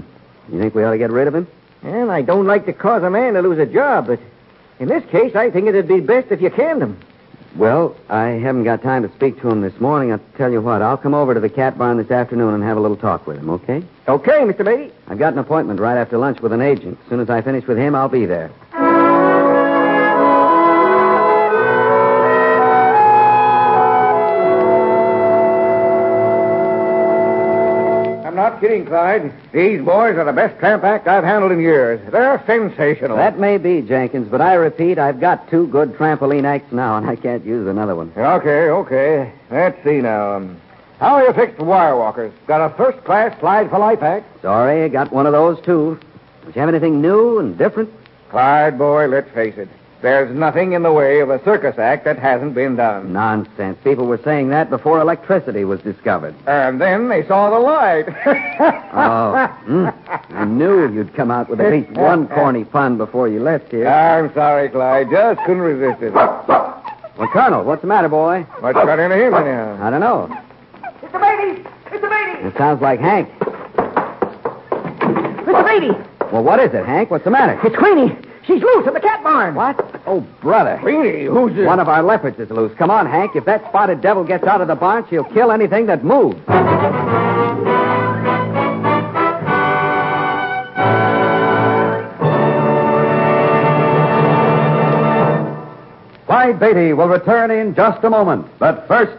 You 0.52 0.60
think 0.60 0.74
we 0.74 0.84
ought 0.84 0.92
to 0.92 0.98
get 0.98 1.12
rid 1.12 1.28
of 1.28 1.36
him? 1.36 1.48
And 1.84 2.12
I 2.12 2.24
don't 2.24 2.48
like 2.48 2.66
to 2.66 2.74
cause 2.74 3.04
a 3.04 3.10
man 3.10 3.36
to 3.36 3.42
lose 3.42 3.60
a 3.60 3.66
job, 3.66 4.08
but 4.08 4.20
in 4.80 4.88
this 4.88 5.06
case, 5.06 5.36
I 5.36 5.52
think 5.52 5.68
it'd 5.68 5.88
be 5.88 6.00
best 6.00 6.32
if 6.32 6.42
you 6.42 6.50
canned 6.50 6.82
him. 6.82 7.00
Well, 7.56 7.96
I 8.10 8.28
haven't 8.28 8.64
got 8.64 8.84
time 8.84 9.04
to 9.04 9.14
speak 9.16 9.42
to 9.42 9.50
him 9.50 9.62
this 9.62 9.80
morning. 9.80 10.12
I'll 10.12 10.22
tell 10.38 10.52
you 10.52 10.62
what, 10.62 10.82
I'll 10.82 10.98
come 10.98 11.14
over 11.14 11.34
to 11.34 11.40
the 11.40 11.50
cat 11.50 11.78
barn 11.78 11.98
this 11.98 12.12
afternoon 12.12 12.54
and 12.54 12.64
have 12.64 12.78
a 12.78 12.80
little 12.80 12.98
talk 12.98 13.26
with 13.26 13.38
him, 13.38 13.50
okay? 13.50 13.84
Okay, 14.08 14.40
Mr. 14.42 14.64
Beatty. 14.66 14.94
I've 15.08 15.18
got 15.20 15.34
an 15.34 15.40
appointment 15.40 15.80
right 15.80 15.98
after 15.98 16.18
lunch 16.18 16.42
with 16.42 16.54
an 16.54 16.62
agent. 16.62 16.98
As 17.04 17.10
soon 17.10 17.20
as 17.20 17.30
I 17.30 17.42
finish 17.42 17.66
with 17.66 17.78
him, 17.78 17.96
I'll 17.96 18.10
be 18.10 18.26
there. 18.26 18.52
Not 28.60 28.70
kidding, 28.70 28.86
Clyde. 28.86 29.34
These 29.54 29.82
boys 29.82 30.18
are 30.18 30.26
the 30.26 30.34
best 30.34 30.60
tramp 30.60 30.84
act 30.84 31.08
I've 31.08 31.24
handled 31.24 31.52
in 31.52 31.62
years. 31.62 32.00
They're 32.12 32.44
sensational. 32.46 33.16
That 33.16 33.40
may 33.40 33.58
be, 33.58 33.82
Jenkins, 33.82 34.28
but 34.30 34.42
I 34.42 34.56
repeat, 34.56 34.98
I've 34.98 35.20
got 35.20 35.50
two 35.50 35.68
good 35.68 35.94
trampoline 35.94 36.44
acts 36.44 36.72
now, 36.72 36.98
and 36.98 37.10
I 37.10 37.16
can't 37.16 37.46
use 37.46 37.68
another 37.68 37.96
one. 37.96 38.12
Okay, 38.18 38.70
okay. 38.70 39.34
Let's 39.50 39.82
see 39.84 40.02
now. 40.02 40.36
Um, 40.36 40.60
how 41.00 41.16
are 41.16 41.26
you 41.26 41.34
fixed 41.34 41.58
for 41.58 41.64
wire 41.64 41.96
walkers? 41.96 42.34
Got 42.48 42.60
a 42.60 42.76
first 42.76 43.04
class 43.06 43.38
slide 43.40 43.70
for 43.70 43.80
life 43.80 44.04
act? 44.04 44.42
Sorry, 44.42 44.84
I 44.84 44.90
got 44.90 45.12
one 45.14 45.26
of 45.26 45.32
those, 45.32 45.64
too. 45.64 45.98
Don't 46.44 46.56
you 46.56 46.60
have 46.60 46.70
anything 46.70 47.02
new 47.02 47.40
and 47.40 47.58
different? 47.58 47.90
Clyde, 48.30 48.78
boy, 48.78 49.08
let's 49.08 49.32
face 49.34 49.56
it. 49.58 49.70
There's 50.02 50.34
nothing 50.34 50.72
in 50.72 50.84
the 50.84 50.94
way 50.94 51.20
of 51.20 51.30
a 51.30 51.44
circus 51.44 51.78
act 51.78 52.06
that 52.06 52.18
hasn't 52.18 52.54
been 52.56 52.78
done. 52.78 53.12
Nonsense. 53.12 53.78
People 53.84 54.06
were 54.06 54.20
saying 54.24 54.48
that 54.50 54.70
before 54.70 55.02
electricity 55.02 55.66
was 55.66 55.82
discovered. 55.82 56.34
And 56.48 56.80
then 56.80 57.10
they 57.10 57.28
saw 57.28 57.50
the 57.50 57.60
light. 57.60 58.06
Oh, 58.92 59.48
hmm. 59.66 59.88
I 60.36 60.44
knew 60.46 60.92
you'd 60.92 61.14
come 61.16 61.32
out 61.32 61.48
with 61.50 61.62
at 61.62 61.72
least 61.72 61.92
one 61.92 62.28
corny 62.28 62.66
pun 62.66 62.98
before 62.98 63.28
you 63.30 63.40
left 63.40 63.72
here. 63.72 63.88
I'm 63.88 64.34
sorry, 64.34 64.68
Clyde. 64.70 65.10
Just 65.12 65.40
couldn't 65.42 65.62
resist 65.62 66.02
it. 66.02 66.14
Well, 66.14 67.30
Colonel, 67.32 67.64
what's 67.64 67.82
the 67.82 67.88
matter, 67.88 68.10
boy? 68.10 68.46
What's 68.60 68.76
got 68.76 69.00
into 69.00 69.16
him 69.16 69.34
anyhow? 69.34 69.78
I 69.82 69.90
don't 69.90 70.00
know. 70.02 70.28
Mr. 71.02 71.20
Beatty! 71.22 71.64
Mr. 71.86 72.10
Beatty! 72.10 72.48
It 72.48 72.58
sounds 72.58 72.82
like 72.82 73.00
Hank. 73.00 73.30
It's 73.30 73.48
Mr. 75.48 75.80
Beatty! 75.80 75.94
Well, 76.34 76.44
what 76.44 76.60
is 76.60 76.74
it, 76.74 76.86
Hank? 76.86 77.12
What's 77.12 77.24
the 77.24 77.32
matter? 77.32 77.60
It's 77.66 77.76
Queenie. 77.76 78.18
She's 78.46 78.62
loose 78.62 78.88
in 78.88 78.94
the 78.94 79.00
cat 79.00 79.24
barn. 79.24 79.56
What? 79.56 80.02
Oh, 80.08 80.22
brother. 80.42 80.78
Queenie, 80.82 81.26
who's 81.26 81.56
this? 81.56 81.66
One 81.66 81.80
of 81.80 81.88
our 81.88 82.02
leopards 82.02 82.40
is 82.40 82.50
loose. 82.50 82.76
Come 82.78 82.90
on, 82.90 83.06
Hank. 83.06 83.36
If 83.36 83.46
that 83.46 83.68
spotted 83.70 84.02
devil 84.02 84.24
gets 84.24 84.44
out 84.46 84.62
of 84.62 84.68
the 84.68 84.76
barn, 84.76 85.06
she'll 85.10 85.24
kill 85.26 85.52
anything 85.52 85.86
that 85.88 86.04
moves. 86.04 86.40
Clyde 96.26 96.60
Beatty 96.60 96.94
will 96.94 97.08
return 97.08 97.52
in 97.52 97.76
just 97.76 98.04
a 98.04 98.10
moment. 98.10 98.48
But 98.58 98.88
first. 98.88 99.18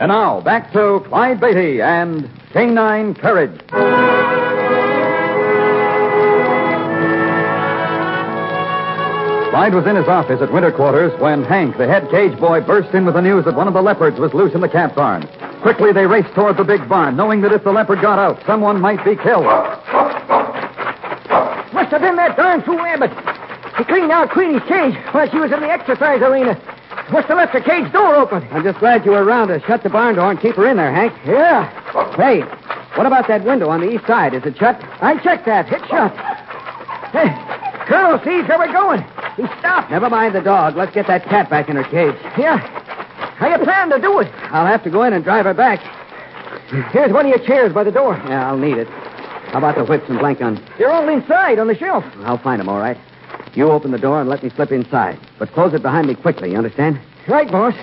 And 0.00 0.08
now, 0.08 0.40
back 0.40 0.72
to 0.72 1.04
Clyde 1.06 1.40
Beatty 1.40 1.82
and 1.82 2.28
Canine 2.52 3.14
Courage. 3.14 3.60
Clyde 9.50 9.74
was 9.74 9.84
in 9.86 9.96
his 9.96 10.06
office 10.06 10.40
at 10.40 10.52
winter 10.52 10.70
quarters 10.70 11.12
when 11.20 11.42
Hank, 11.42 11.76
the 11.76 11.86
head 11.86 12.08
cage 12.08 12.38
boy, 12.38 12.60
burst 12.60 12.94
in 12.94 13.04
with 13.04 13.14
the 13.14 13.20
news 13.20 13.44
that 13.44 13.56
one 13.56 13.66
of 13.66 13.74
the 13.74 13.82
leopards 13.82 14.16
was 14.20 14.32
loose 14.32 14.54
in 14.54 14.60
the 14.60 14.68
cat 14.68 14.94
barn. 14.94 15.28
Quickly, 15.60 15.92
they 15.92 16.06
raced 16.06 16.32
toward 16.34 16.56
the 16.56 16.62
big 16.62 16.88
barn, 16.88 17.16
knowing 17.16 17.40
that 17.40 17.52
if 17.52 17.64
the 17.64 17.72
leopard 17.72 18.00
got 18.00 18.20
out, 18.20 18.40
someone 18.46 18.80
might 18.80 19.04
be 19.04 19.16
killed. 19.16 19.44
Must 21.74 21.90
have 21.90 22.00
been 22.00 22.14
that 22.14 22.36
darn 22.36 22.62
fool 22.62 22.78
Abbott. 22.78 23.10
He 23.76 23.82
cleaned 23.84 24.12
out 24.12 24.30
Queenie's 24.30 24.62
cage 24.68 24.94
while 25.10 25.28
she 25.28 25.38
was 25.38 25.50
in 25.50 25.58
the 25.58 25.68
exercise 25.68 26.22
arena. 26.22 26.54
Must 27.10 27.26
have 27.26 27.36
left 27.36 27.52
the 27.52 27.60
cage 27.60 27.90
door 27.92 28.14
open. 28.14 28.46
I'm 28.52 28.62
just 28.62 28.78
glad 28.78 29.04
you 29.04 29.10
were 29.10 29.24
around 29.24 29.48
to 29.48 29.58
shut 29.66 29.82
the 29.82 29.90
barn 29.90 30.14
door 30.14 30.30
and 30.30 30.40
keep 30.40 30.54
her 30.54 30.66
in 30.68 30.76
there, 30.76 30.92
Hank. 30.94 31.12
Yeah. 31.26 31.66
Hey, 32.14 32.42
what 32.94 33.06
about 33.06 33.26
that 33.26 33.42
window 33.44 33.68
on 33.68 33.80
the 33.80 33.90
east 33.90 34.06
side? 34.06 34.32
Is 34.32 34.44
it 34.44 34.56
shut? 34.58 34.80
I 35.02 35.18
checked 35.18 35.46
that. 35.46 35.66
It's 35.72 35.86
shut. 35.88 36.14
Hey, 37.10 37.34
Colonel 37.86 38.20
sees 38.20 38.46
where 38.46 38.58
we're 38.60 38.72
going. 38.72 39.04
He 39.40 39.46
stopped. 39.58 39.90
Never 39.90 40.10
mind 40.10 40.34
the 40.34 40.42
dog. 40.42 40.76
Let's 40.76 40.92
get 40.92 41.06
that 41.06 41.24
cat 41.24 41.48
back 41.48 41.70
in 41.70 41.76
her 41.76 41.84
cage. 41.84 42.14
Yeah. 42.36 42.58
How 42.58 43.48
you 43.48 43.64
plan 43.64 43.88
to 43.88 43.98
do 43.98 44.18
it? 44.20 44.30
I'll 44.52 44.66
have 44.66 44.84
to 44.84 44.90
go 44.90 45.02
in 45.04 45.14
and 45.14 45.24
drive 45.24 45.46
her 45.46 45.54
back. 45.54 45.80
Here's 46.92 47.10
one 47.10 47.24
of 47.24 47.30
your 47.30 47.46
chairs 47.46 47.72
by 47.72 47.84
the 47.84 47.90
door. 47.90 48.20
Yeah, 48.28 48.46
I'll 48.48 48.58
need 48.58 48.76
it. 48.76 48.86
How 48.88 49.58
about 49.58 49.76
the 49.76 49.84
whips 49.84 50.08
and 50.08 50.18
blank 50.18 50.40
guns? 50.40 50.60
They're 50.76 50.90
all 50.90 51.08
inside 51.08 51.58
on 51.58 51.68
the 51.68 51.74
shelf. 51.76 52.04
I'll 52.18 52.38
find 52.38 52.60
them, 52.60 52.68
all 52.68 52.78
right. 52.78 52.98
You 53.54 53.70
open 53.70 53.92
the 53.92 53.98
door 53.98 54.20
and 54.20 54.28
let 54.28 54.42
me 54.42 54.50
slip 54.50 54.70
inside. 54.72 55.18
But 55.38 55.52
close 55.52 55.72
it 55.72 55.82
behind 55.82 56.06
me 56.06 56.14
quickly, 56.14 56.50
you 56.50 56.58
understand? 56.58 57.00
Right, 57.26 57.50
boss. 57.50 57.74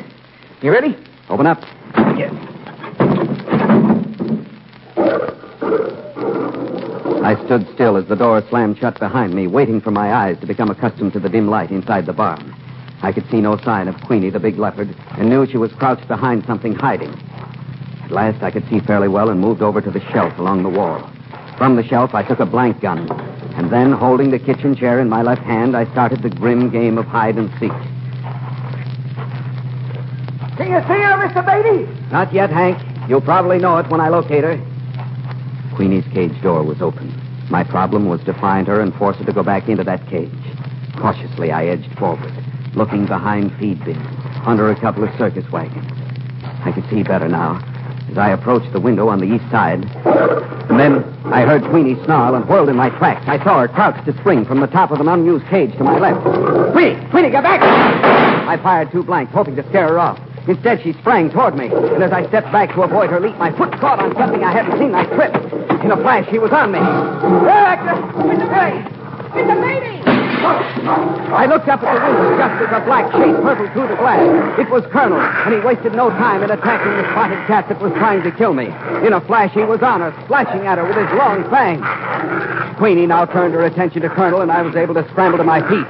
You 0.61 0.71
ready? 0.71 0.95
Open 1.29 1.47
up. 1.47 1.59
I 1.95 2.56
stood 7.57 7.73
still 7.73 7.97
as 7.97 8.05
the 8.07 8.15
door 8.15 8.43
slammed 8.49 8.77
shut 8.77 8.99
behind 8.99 9.33
me, 9.33 9.47
waiting 9.47 9.81
for 9.81 9.91
my 9.91 10.13
eyes 10.13 10.39
to 10.39 10.45
become 10.45 10.69
accustomed 10.69 11.13
to 11.13 11.19
the 11.19 11.29
dim 11.29 11.47
light 11.49 11.71
inside 11.71 12.05
the 12.05 12.13
barn. 12.13 12.53
I 13.01 13.11
could 13.11 13.27
see 13.29 13.41
no 13.41 13.57
sign 13.57 13.87
of 13.87 13.99
Queenie, 14.01 14.29
the 14.29 14.39
big 14.39 14.59
leopard, 14.59 14.95
and 15.17 15.29
knew 15.29 15.45
she 15.47 15.57
was 15.57 15.71
crouched 15.73 16.07
behind 16.07 16.45
something 16.45 16.75
hiding. 16.75 17.13
At 18.03 18.11
last, 18.11 18.43
I 18.43 18.51
could 18.51 18.67
see 18.69 18.79
fairly 18.79 19.07
well 19.07 19.29
and 19.29 19.39
moved 19.39 19.61
over 19.61 19.81
to 19.81 19.91
the 19.91 20.01
shelf 20.11 20.37
along 20.37 20.63
the 20.63 20.69
wall. 20.69 21.09
From 21.57 21.75
the 21.75 21.83
shelf, 21.83 22.13
I 22.13 22.23
took 22.23 22.39
a 22.39 22.45
blank 22.45 22.81
gun, 22.81 23.09
and 23.55 23.71
then, 23.71 23.91
holding 23.91 24.29
the 24.29 24.39
kitchen 24.39 24.75
chair 24.75 24.99
in 24.99 25.09
my 25.09 25.23
left 25.23 25.41
hand, 25.41 25.75
I 25.75 25.91
started 25.91 26.21
the 26.21 26.29
grim 26.29 26.69
game 26.69 26.97
of 26.97 27.05
hide 27.05 27.37
and 27.37 27.49
seek. 27.59 27.71
Can 30.57 30.71
you 30.71 30.81
see 30.81 31.01
her, 31.01 31.27
Mr. 31.27 31.41
Beatty? 31.43 32.11
Not 32.11 32.33
yet, 32.33 32.49
Hank. 32.49 32.77
You'll 33.09 33.21
probably 33.21 33.57
know 33.57 33.77
it 33.77 33.89
when 33.89 34.01
I 34.01 34.09
locate 34.09 34.43
her. 34.43 34.59
Queenie's 35.75 36.05
cage 36.13 36.39
door 36.41 36.63
was 36.63 36.81
open. 36.81 37.26
My 37.49 37.63
problem 37.63 38.07
was 38.07 38.21
to 38.25 38.33
find 38.33 38.67
her 38.67 38.81
and 38.81 38.93
force 38.95 39.17
her 39.17 39.25
to 39.25 39.33
go 39.33 39.43
back 39.43 39.69
into 39.69 39.83
that 39.85 40.05
cage. 40.07 40.31
Cautiously, 40.97 41.51
I 41.51 41.67
edged 41.67 41.97
forward, 41.97 42.33
looking 42.75 43.05
behind 43.05 43.55
feed 43.57 43.83
bins, 43.85 44.05
under 44.45 44.69
a 44.69 44.79
couple 44.79 45.03
of 45.03 45.17
circus 45.17 45.49
wagons. 45.51 45.91
I 46.65 46.71
could 46.71 46.87
see 46.89 47.03
better 47.03 47.29
now 47.29 47.63
as 48.09 48.17
I 48.17 48.31
approached 48.31 48.71
the 48.73 48.79
window 48.79 49.07
on 49.09 49.19
the 49.19 49.25
east 49.25 49.49
side. 49.51 49.83
And 50.69 50.79
then 50.79 51.03
I 51.25 51.45
heard 51.45 51.63
Queenie 51.63 51.95
snarl 52.05 52.35
and 52.35 52.47
whirled 52.47 52.69
in 52.69 52.75
my 52.75 52.89
tracks. 52.89 53.25
I 53.27 53.41
saw 53.43 53.61
her 53.61 53.67
crouch 53.67 54.03
to 54.05 54.17
spring 54.19 54.45
from 54.45 54.59
the 54.59 54.67
top 54.67 54.91
of 54.91 54.99
an 54.99 55.07
unused 55.07 55.45
cage 55.47 55.71
to 55.77 55.83
my 55.83 55.99
left. 55.99 56.23
Queenie! 56.73 57.09
Queenie, 57.09 57.31
get 57.31 57.43
back! 57.43 57.61
I 57.61 58.57
fired 58.61 58.91
two 58.91 59.03
blanks, 59.03 59.31
hoping 59.33 59.55
to 59.55 59.67
scare 59.69 59.89
her 59.89 59.99
off. 59.99 60.19
Instead, 60.47 60.81
she 60.81 60.93
sprang 60.93 61.29
toward 61.29 61.57
me, 61.57 61.67
and 61.67 62.01
as 62.01 62.11
I 62.11 62.25
stepped 62.27 62.51
back 62.53 62.73
to 62.75 62.81
avoid 62.83 63.09
her 63.09 63.19
leap, 63.19 63.35
my 63.37 63.51
foot 63.57 63.71
caught 63.79 63.99
on 63.99 64.15
something 64.15 64.43
I 64.43 64.53
hadn't 64.53 64.79
seen. 64.79 64.95
I 64.95 65.03
tripped. 65.05 65.43
In 65.83 65.91
a 65.91 65.97
flash, 65.97 66.29
she 66.31 66.39
was 66.39 66.51
on 66.51 66.71
me. 66.71 66.79
Mr. 66.79 68.47
Beatty! 68.47 68.87
Mr. 69.35 69.55
Beatty! 69.59 69.97
I 70.47 71.45
looked 71.47 71.67
up 71.67 71.83
at 71.83 71.91
the 71.91 71.99
window 71.99 72.37
just 72.37 72.63
as 72.63 72.81
a 72.81 72.85
black 72.85 73.11
shape 73.11 73.35
hurtled 73.43 73.73
through 73.73 73.89
the 73.89 73.99
glass. 73.99 74.23
It 74.57 74.69
was 74.69 74.85
Colonel, 74.87 75.19
and 75.19 75.53
he 75.53 75.59
wasted 75.59 75.93
no 75.93 76.09
time 76.11 76.41
in 76.43 76.51
attacking 76.51 76.95
the 76.95 77.03
spotted 77.11 77.45
cat 77.47 77.67
that 77.67 77.81
was 77.81 77.91
trying 77.93 78.23
to 78.23 78.31
kill 78.31 78.53
me. 78.53 78.67
In 79.03 79.11
a 79.11 79.19
flash, 79.27 79.51
he 79.51 79.63
was 79.63 79.83
on 79.83 79.99
her, 79.99 80.15
slashing 80.27 80.65
at 80.65 80.77
her 80.77 80.87
with 80.87 80.95
his 80.95 81.11
long 81.17 81.43
fangs. 81.49 81.83
Queenie 82.77 83.07
now 83.07 83.25
turned 83.25 83.53
her 83.53 83.65
attention 83.65 84.01
to 84.03 84.09
Colonel, 84.09 84.39
and 84.41 84.51
I 84.51 84.61
was 84.61 84.75
able 84.75 84.93
to 84.93 85.03
scramble 85.09 85.39
to 85.39 85.43
my 85.43 85.59
feet. 85.67 85.87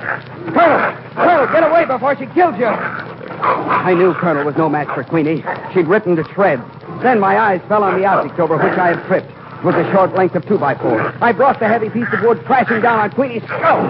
Colonel! 0.53 0.97
Colonel, 1.13 1.45
get 1.53 1.63
away 1.63 1.85
before 1.85 2.15
she 2.17 2.25
kills 2.33 2.57
you! 2.57 3.16
I 3.41 3.93
knew 3.93 4.13
Colonel 4.13 4.45
was 4.45 4.55
no 4.57 4.69
match 4.69 4.87
for 4.93 5.03
Queenie. 5.03 5.43
She'd 5.73 5.87
him 6.05 6.15
to 6.15 6.23
shreds. 6.33 6.63
Then 7.01 7.19
my 7.19 7.37
eyes 7.37 7.61
fell 7.67 7.83
on 7.83 7.99
the 7.99 8.05
object 8.05 8.39
over 8.39 8.57
which 8.57 8.77
I 8.77 8.95
had 8.95 9.05
tripped. 9.07 9.29
It 9.29 9.63
was 9.63 9.75
a 9.75 9.91
short 9.91 10.13
length 10.13 10.35
of 10.35 10.45
two 10.45 10.57
by 10.57 10.75
four. 10.75 11.13
I 11.23 11.31
brought 11.31 11.59
the 11.59 11.67
heavy 11.67 11.89
piece 11.89 12.07
of 12.13 12.21
wood 12.21 12.43
crashing 12.45 12.81
down 12.81 12.99
on 12.99 13.11
Queenie's 13.11 13.43
skull, 13.43 13.81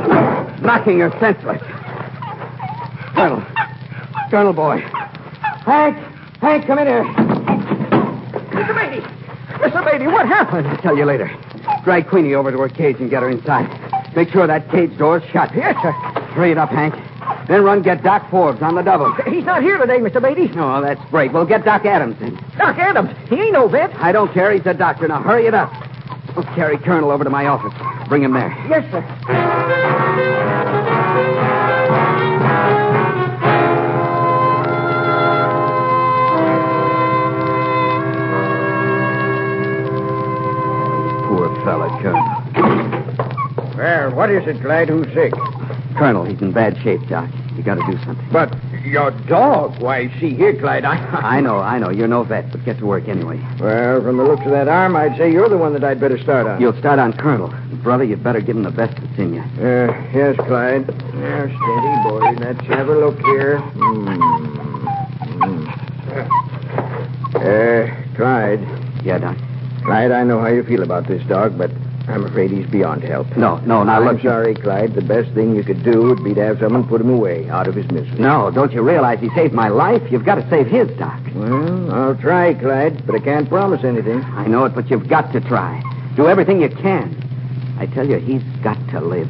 knocking 0.62 1.00
her 1.00 1.12
senseless. 1.20 1.62
Colonel. 3.14 3.44
Colonel 4.30 4.54
boy. 4.54 4.80
Hank! 5.66 5.98
Hank, 6.40 6.68
come 6.68 6.80
in 6.80 6.88
here. 6.88 7.04
Mr. 8.54 8.74
Beatty! 8.76 9.06
Mr. 9.58 9.92
Beatty, 9.92 10.08
what 10.08 10.28
happened? 10.28 10.68
I'll 10.68 10.78
tell 10.78 10.98
you 10.98 11.06
later. 11.06 11.30
Drag 11.84 12.08
Queenie 12.08 12.34
over 12.36 12.52
to 12.52 12.58
her 12.60 12.70
cage 12.70 12.98
and 13.00 13.10
get 13.10 13.24
her 13.24 13.30
inside. 13.30 13.68
Make 14.16 14.30
sure 14.30 14.48
that 14.48 14.70
cage 14.72 14.98
door's 14.98 15.24
shut. 15.32 15.54
Yes, 15.56 15.76
sir. 15.82 15.92
Hurry 15.92 16.52
it 16.52 16.58
up, 16.58 16.70
Hank. 16.70 16.94
Then 17.48 17.64
run 17.64 17.82
get 17.82 18.04
Doc 18.04 18.30
Forbes 18.30 18.62
on 18.62 18.76
the 18.76 18.82
double. 18.82 19.14
He's 19.30 19.46
not 19.46 19.62
here 19.64 19.78
today, 19.78 20.00
Mr. 20.00 20.22
Beatty. 20.22 20.52
Oh, 20.60 20.82
that's 20.82 21.00
great. 21.10 21.32
We'll 21.32 21.46
get 21.46 21.64
Doc 21.64 21.86
Adams 21.86 22.20
in. 22.22 22.36
Doc 22.58 22.78
Adams. 22.78 23.10
He 23.30 23.36
ain't 23.36 23.54
no 23.54 23.68
vet. 23.68 23.94
I 23.96 24.12
don't 24.12 24.34
care. 24.34 24.52
He's 24.52 24.66
a 24.66 24.74
doctor. 24.74 25.08
Now 25.08 25.22
hurry 25.22 25.46
it 25.48 25.54
up. 25.54 25.72
We'll 26.36 26.46
carry 26.56 26.78
Colonel 26.78 27.10
over 27.10 27.24
to 27.24 27.30
my 27.30 27.48
office. 27.48 27.74
Bring 28.10 28.24
him 28.24 28.34
there. 28.34 28.50
Yes, 28.70 28.84
sir. 28.92 29.02
Poor 41.28 41.54
fella, 41.66 41.90
Colonel. 42.02 43.76
Well, 43.78 44.12
what 44.16 44.32
is 44.32 44.48
it, 44.48 44.62
Clyde? 44.62 44.90
Who's 44.90 45.08
sick? 45.14 45.34
Colonel, 45.98 46.26
he's 46.26 46.42
in 46.42 46.52
bad 46.52 46.78
shape, 46.84 47.02
Doc. 47.10 47.30
You 47.56 47.64
got 47.64 47.76
to 47.76 47.92
do 47.92 47.98
something. 48.06 48.28
But 48.32 48.54
your 48.86 49.12
dog. 49.28 49.82
Why, 49.82 50.10
see 50.20 50.36
here, 50.36 50.54
Clyde. 50.60 50.86
I... 50.86 50.96
I 51.38 51.42
know, 51.42 51.58
I 51.58 51.80
know. 51.80 51.90
You're 51.90 52.08
no 52.08 52.24
vet, 52.24 52.52
but 52.52 52.64
get 52.64 52.78
to 52.80 52.86
work 52.86 53.08
anyway. 53.08 53.40
Well, 53.60 54.02
from 54.02 54.18
the 54.18 54.24
looks 54.24 54.46
of 54.46 54.52
that 54.52 54.68
arm, 54.68 54.96
I'd 54.96 55.18
say 55.18 55.32
you're 55.32 55.50
the 55.50 55.58
one 55.58 55.74
that 55.74 55.84
I'd 55.84 56.00
better 56.00 56.20
start 56.20 56.46
on. 56.46 56.62
You'll 56.62 56.78
start 56.78 57.00
on 57.00 57.14
Colonel. 57.14 57.50
Brother, 57.82 58.04
you'd 58.04 58.24
better 58.24 58.42
give 58.42 58.56
him 58.56 58.64
the 58.64 58.72
best 58.72 58.96
that's 58.96 59.18
in 59.18 59.34
you. 59.34 59.42
Uh, 59.42 59.92
yes, 60.14 60.36
Clyde. 60.48 60.88
Now, 61.16 61.48
steady, 61.48 62.04
boy. 62.04 62.46
Let's 62.46 62.68
have 62.68 62.90
a 62.90 62.96
look 62.96 63.20
here. 63.20 63.60
Hmm. 63.60 64.08
Hmm. 65.42 65.68
Uh, 67.36 68.16
Clyde. 68.16 68.62
Yeah, 69.04 69.18
Doc. 69.18 69.38
Clyde, 69.84 70.12
I 70.12 70.24
know 70.24 70.40
how 70.40 70.48
you 70.48 70.64
feel 70.64 70.84
about 70.84 71.08
this 71.08 71.26
dog, 71.28 71.58
but 71.58 71.72
I'm 72.08 72.24
afraid 72.26 72.52
he's 72.52 72.66
beyond 72.68 73.04
help. 73.04 73.36
No, 73.36 73.58
no, 73.60 73.84
now 73.84 74.00
I'm 74.02 74.06
look. 74.16 74.22
sorry, 74.22 74.56
Clyde. 74.56 74.96
The 74.96 75.02
best 75.02 75.30
thing 75.34 75.56
you 75.56 75.64
could 75.64 75.84
do 75.84 76.04
would 76.04 76.24
be 76.24 76.34
to 76.36 76.42
have 76.42 76.60
someone 76.60 76.88
put 76.88 77.02
him 77.02 77.10
away, 77.10 77.50
out 77.50 77.68
of 77.68 77.76
his 77.76 77.90
misery. 77.92 78.18
No, 78.18 78.50
don't 78.50 78.72
you 78.72 78.82
realize 78.82 79.20
he 79.20 79.30
saved 79.36 79.54
my 79.54 79.68
life? 79.68 80.02
You've 80.10 80.26
got 80.26 80.36
to 80.36 80.50
save 80.50 80.68
his, 80.68 80.88
Doc. 80.98 81.20
Well, 81.36 81.92
I'll 81.94 82.16
try, 82.16 82.54
Clyde, 82.54 83.06
but 83.06 83.16
I 83.16 83.20
can't 83.20 83.50
promise 83.50 83.84
anything. 83.84 84.24
I 84.24 84.48
know 84.48 84.64
it, 84.66 84.74
but 84.74 84.90
you've 84.90 85.10
got 85.10 85.34
to 85.34 85.42
try. 85.42 85.82
Do 86.16 86.28
everything 86.28 86.62
you 86.62 86.70
can. 86.70 87.16
I 87.78 87.86
tell 87.88 88.08
you, 88.08 88.18
he's 88.18 88.44
got 88.64 88.78
to 88.92 89.02
live. 89.02 89.28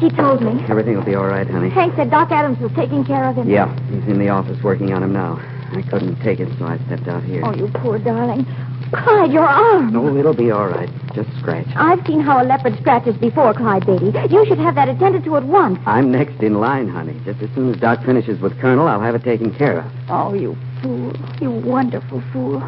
He 0.00 0.08
told 0.08 0.40
me. 0.40 0.64
Everything 0.66 0.96
will 0.96 1.04
be 1.04 1.14
all 1.14 1.26
right, 1.26 1.46
honey. 1.46 1.68
Hank 1.68 1.94
said 1.94 2.10
Doc 2.10 2.30
Adams 2.32 2.58
was 2.58 2.72
taking 2.72 3.04
care 3.04 3.24
of 3.28 3.36
him. 3.36 3.50
Yeah, 3.50 3.68
he's 3.90 4.08
in 4.08 4.18
the 4.18 4.30
office 4.30 4.62
working 4.62 4.94
on 4.94 5.02
him 5.02 5.12
now. 5.12 5.36
I 5.72 5.82
couldn't 5.82 6.18
take 6.22 6.40
it, 6.40 6.48
so 6.58 6.64
I 6.64 6.78
stepped 6.86 7.06
out 7.06 7.22
here. 7.22 7.42
Oh, 7.44 7.54
you 7.54 7.68
poor 7.74 7.98
darling. 7.98 8.46
Clyde, 8.92 9.30
your 9.30 9.46
arm. 9.46 9.92
No, 9.92 10.16
it'll 10.16 10.34
be 10.34 10.50
all 10.50 10.66
right. 10.66 10.88
Just 11.14 11.28
scratch. 11.38 11.66
I've 11.76 12.04
seen 12.06 12.20
how 12.20 12.42
a 12.42 12.44
leopard 12.44 12.78
scratches 12.80 13.14
before, 13.18 13.52
Clyde 13.52 13.84
Beatty. 13.86 14.10
You 14.30 14.46
should 14.46 14.58
have 14.58 14.74
that 14.74 14.88
attended 14.88 15.22
to 15.24 15.36
at 15.36 15.44
once. 15.44 15.78
I'm 15.84 16.10
next 16.10 16.42
in 16.42 16.54
line, 16.54 16.88
honey. 16.88 17.20
Just 17.24 17.42
as 17.42 17.50
soon 17.54 17.72
as 17.72 17.78
Doc 17.78 18.02
finishes 18.04 18.40
with 18.40 18.58
Colonel, 18.58 18.88
I'll 18.88 19.00
have 19.02 19.14
it 19.14 19.22
taken 19.22 19.54
care 19.54 19.80
of. 19.80 19.92
Oh, 20.08 20.32
you 20.34 20.56
fool. 20.82 21.12
You 21.42 21.50
wonderful 21.50 22.22
fool. 22.32 22.62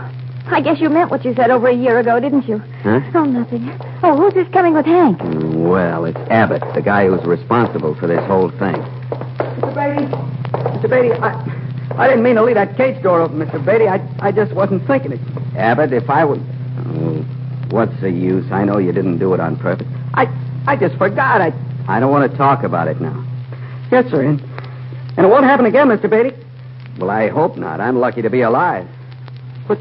I 0.47 0.61
guess 0.61 0.81
you 0.81 0.91
meant 0.91 1.11
what 1.11 1.25
you 1.25 1.35
said 1.35 1.51
over 1.51 1.69
a 1.69 1.75
year 1.75 1.99
ago, 1.99 2.21
didn't 2.21 2.47
you? 2.47 2.59
Huh? 2.83 3.01
Oh, 3.15 3.25
nothing. 3.25 3.71
Oh, 4.05 4.17
who's 4.17 4.35
this 4.35 4.49
coming 4.53 4.75
with 4.75 4.85
Hank? 4.85 5.21
Well, 5.23 6.05
it's 6.07 6.19
Abbott, 6.29 6.63
the 6.75 6.83
guy 6.83 7.07
who's 7.07 7.25
responsible 7.25 7.95
for 7.95 8.09
this 8.09 8.19
whole 8.27 8.51
thing. 8.51 8.75
Mr. 9.63 9.75
Beatty. 9.77 10.07
Mr. 10.53 10.91
Beatty, 10.91 11.13
I, 11.13 12.03
I 12.03 12.09
didn't 12.09 12.25
mean 12.25 12.35
to 12.35 12.43
leave 12.43 12.57
that 12.57 12.77
cage 12.77 13.01
door 13.03 13.21
open, 13.21 13.39
Mr. 13.39 13.65
Beatty. 13.65 13.87
I, 13.87 14.01
I 14.19 14.33
just 14.33 14.53
wasn't 14.55 14.85
thinking 14.89 15.13
it. 15.13 15.21
Abbott, 15.57 15.93
if 15.93 16.11
I 16.11 16.25
would. 16.25 16.41
Oh, 16.41 17.25
what's 17.71 17.99
the 18.01 18.11
use? 18.11 18.51
I 18.51 18.65
know 18.65 18.79
you 18.79 18.91
didn't 18.91 19.19
do 19.19 19.35
it 19.35 19.41
on 19.41 19.57
purpose. 19.57 19.87
I, 20.15 20.27
I 20.67 20.75
just 20.75 20.97
forgot. 20.97 21.41
I, 21.41 21.53
I 21.87 22.01
don't 22.01 22.11
want 22.11 22.29
to 22.31 22.37
talk 22.37 22.65
about 22.65 22.89
it 22.89 23.01
now. 23.01 23.25
yes, 23.93 24.11
sir. 24.11 24.23
And, 24.23 24.41
and 25.17 25.27
it 25.27 25.29
won't 25.29 25.45
happen 25.45 25.67
again, 25.67 25.87
Mr. 25.87 26.11
Beatty. 26.11 26.37
Well, 26.99 27.11
I 27.11 27.29
hope 27.29 27.57
not. 27.57 27.81
I'm 27.81 27.99
lucky 28.01 28.23
to 28.23 28.31
be 28.31 28.41
alive. 28.41 28.89
But 29.69 29.79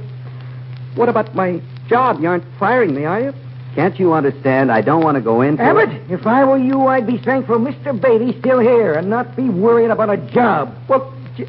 what 0.93 1.09
about 1.09 1.33
my 1.33 1.59
job? 1.87 2.19
You 2.19 2.27
aren't 2.29 2.45
firing 2.59 2.93
me, 2.93 3.05
are 3.05 3.19
you? 3.19 3.33
Can't 3.75 3.97
you 3.99 4.13
understand? 4.13 4.71
I 4.71 4.81
don't 4.81 5.03
want 5.03 5.15
to 5.15 5.21
go 5.21 5.41
into 5.41 5.63
Abbott, 5.63 5.89
it. 5.89 6.11
if 6.11 6.27
I 6.27 6.43
were 6.43 6.57
you, 6.57 6.87
I'd 6.87 7.07
be 7.07 7.17
thankful 7.17 7.57
Mr. 7.57 7.99
Beatty's 7.99 8.37
still 8.39 8.59
here 8.59 8.93
and 8.93 9.09
not 9.09 9.35
be 9.35 9.47
worrying 9.49 9.91
about 9.91 10.09
a 10.09 10.17
job. 10.17 10.75
Well, 10.89 11.13
j- 11.37 11.45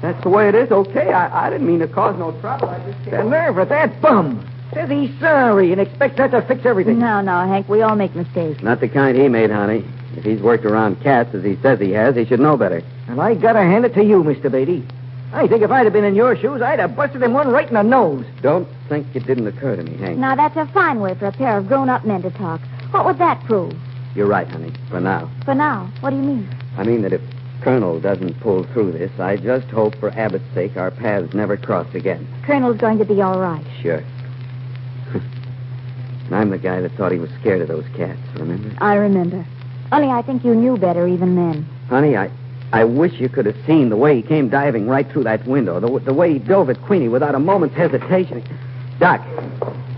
that's 0.00 0.20
the 0.22 0.30
way 0.30 0.48
it 0.48 0.54
is. 0.54 0.70
Okay, 0.70 1.12
I, 1.12 1.46
I 1.46 1.50
didn't 1.50 1.66
mean 1.66 1.80
to 1.80 1.88
cause 1.88 2.18
no 2.18 2.32
trouble. 2.40 2.68
I 2.70 2.78
just 2.90 3.04
the 3.04 3.22
nerve 3.22 3.58
of 3.58 3.68
that 3.68 4.00
bum. 4.00 4.48
Says 4.72 4.88
he's 4.88 5.10
sorry 5.20 5.70
and 5.72 5.80
expects 5.80 6.16
that 6.16 6.30
to 6.30 6.40
fix 6.42 6.64
everything. 6.64 6.98
No, 6.98 7.20
no, 7.20 7.46
Hank. 7.46 7.68
We 7.68 7.82
all 7.82 7.94
make 7.94 8.14
mistakes. 8.14 8.62
Not 8.62 8.80
the 8.80 8.88
kind 8.88 9.16
he 9.16 9.28
made, 9.28 9.50
honey. 9.50 9.84
If 10.16 10.24
he's 10.24 10.40
worked 10.40 10.64
around 10.64 11.02
cats 11.02 11.34
as 11.34 11.44
he 11.44 11.56
says 11.62 11.78
he 11.78 11.90
has, 11.92 12.16
he 12.16 12.24
should 12.24 12.40
know 12.40 12.56
better. 12.56 12.82
And 13.08 13.20
I 13.20 13.34
gotta 13.34 13.60
hand 13.60 13.84
it 13.84 13.92
to 13.94 14.02
you, 14.04 14.22
Mr. 14.24 14.50
Beatty. 14.50 14.86
I 15.32 15.48
think 15.48 15.62
if 15.62 15.70
I'd 15.70 15.84
have 15.84 15.94
been 15.94 16.04
in 16.04 16.14
your 16.14 16.36
shoes, 16.36 16.60
I'd 16.60 16.78
have 16.78 16.94
busted 16.94 17.22
him 17.22 17.32
one 17.32 17.48
right 17.48 17.66
in 17.66 17.74
the 17.74 17.82
nose. 17.82 18.26
Don't 18.42 18.68
think 18.88 19.06
it 19.14 19.26
didn't 19.26 19.46
occur 19.46 19.76
to 19.76 19.82
me, 19.82 19.96
Hank. 19.96 20.18
Now, 20.18 20.36
that's 20.36 20.56
a 20.56 20.66
fine 20.72 21.00
way 21.00 21.14
for 21.14 21.26
a 21.26 21.32
pair 21.32 21.56
of 21.56 21.68
grown-up 21.68 22.04
men 22.04 22.20
to 22.22 22.30
talk. 22.30 22.60
What 22.90 23.06
would 23.06 23.18
that 23.18 23.42
prove? 23.44 23.72
You're 24.14 24.26
right, 24.26 24.46
honey, 24.46 24.72
for 24.90 25.00
now. 25.00 25.30
For 25.46 25.54
now, 25.54 25.90
what 26.00 26.10
do 26.10 26.16
you 26.16 26.22
mean? 26.22 26.48
I 26.76 26.84
mean 26.84 27.00
that 27.02 27.14
if 27.14 27.22
Colonel 27.62 27.98
doesn't 27.98 28.40
pull 28.40 28.64
through 28.74 28.92
this, 28.92 29.10
I 29.18 29.36
just 29.36 29.68
hope 29.68 29.96
for 29.96 30.10
Abbott's 30.10 30.44
sake 30.52 30.76
our 30.76 30.90
paths 30.90 31.32
never 31.32 31.56
cross 31.56 31.92
again. 31.94 32.28
Colonel's 32.44 32.76
going 32.76 32.98
to 32.98 33.06
be 33.06 33.22
all 33.22 33.40
right. 33.40 33.64
Sure. 33.80 33.98
and 35.14 36.34
I'm 36.34 36.50
the 36.50 36.58
guy 36.58 36.82
that 36.82 36.92
thought 36.92 37.10
he 37.12 37.18
was 37.18 37.30
scared 37.40 37.62
of 37.62 37.68
those 37.68 37.86
cats, 37.96 38.20
remember? 38.34 38.76
I 38.82 38.96
remember. 38.96 39.46
Only 39.92 40.08
I 40.08 40.20
think 40.20 40.44
you 40.44 40.54
knew 40.54 40.76
better 40.76 41.06
even 41.08 41.36
then. 41.36 41.62
Honey, 41.88 42.16
I, 42.16 42.30
I 42.72 42.84
wish 42.84 43.12
you 43.20 43.28
could 43.28 43.46
have 43.46 43.56
seen 43.66 43.90
the 43.90 43.96
way 43.96 44.16
he 44.16 44.22
came 44.22 44.48
diving 44.48 44.86
right 44.88 45.10
through 45.10 45.24
that 45.24 45.46
window, 45.46 45.78
the, 45.78 45.98
the 46.00 46.14
way 46.14 46.32
he 46.32 46.38
dove 46.38 46.70
at 46.70 46.80
Queenie 46.82 47.08
without 47.08 47.34
a 47.34 47.38
moment's 47.38 47.76
hesitation. 47.76 48.42
Doc, 48.98 49.20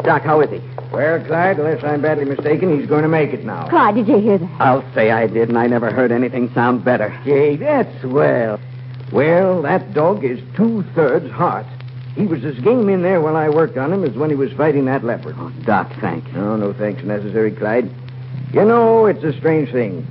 Doc, 0.03 0.23
how 0.23 0.41
is 0.41 0.51
he? 0.51 0.61
Well, 0.93 1.25
Clyde, 1.25 1.59
unless 1.59 1.85
I'm 1.85 2.03
badly 2.03 2.25
mistaken, 2.25 2.79
he's 2.79 2.89
going 2.89 3.03
to 3.03 3.09
make 3.09 3.33
it 3.33 3.45
now. 3.45 3.69
Clyde, 3.69 3.95
did 3.95 4.09
you 4.09 4.19
hear 4.19 4.39
that? 4.39 4.61
I'll 4.61 4.85
say 4.93 5.11
I 5.11 5.27
did, 5.27 5.49
and 5.49 5.59
I 5.59 5.67
never 5.67 5.91
heard 5.91 6.11
anything 6.13 6.53
sound 6.53 6.85
better. 6.85 7.17
Gee, 7.25 7.57
that's 7.57 8.01
swell. 8.01 8.61
Well, 9.13 9.63
that 9.63 9.95
dog 9.95 10.25
is 10.25 10.41
two-thirds 10.57 11.31
heart. 11.31 11.67
He 12.17 12.27
was 12.27 12.45
as 12.45 12.59
game 12.61 12.89
in 12.89 13.03
there 13.03 13.21
while 13.21 13.37
I 13.37 13.49
worked 13.49 13.77
on 13.77 13.93
him 13.93 14.05
as 14.05 14.15
when 14.15 14.31
he 14.31 14.37
was 14.37 14.53
fighting 14.53 14.85
that 14.85 15.05
leopard. 15.05 15.35
Oh, 15.39 15.51
Doc, 15.65 15.93
thank 16.01 16.27
you. 16.29 16.35
No, 16.35 16.57
no 16.57 16.73
thanks 16.73 17.03
necessary, 17.03 17.51
Clyde. 17.51 17.91
You 18.53 18.65
know, 18.65 19.07
it's 19.07 19.25
a 19.25 19.33
strange 19.39 19.71
thing. 19.73 20.07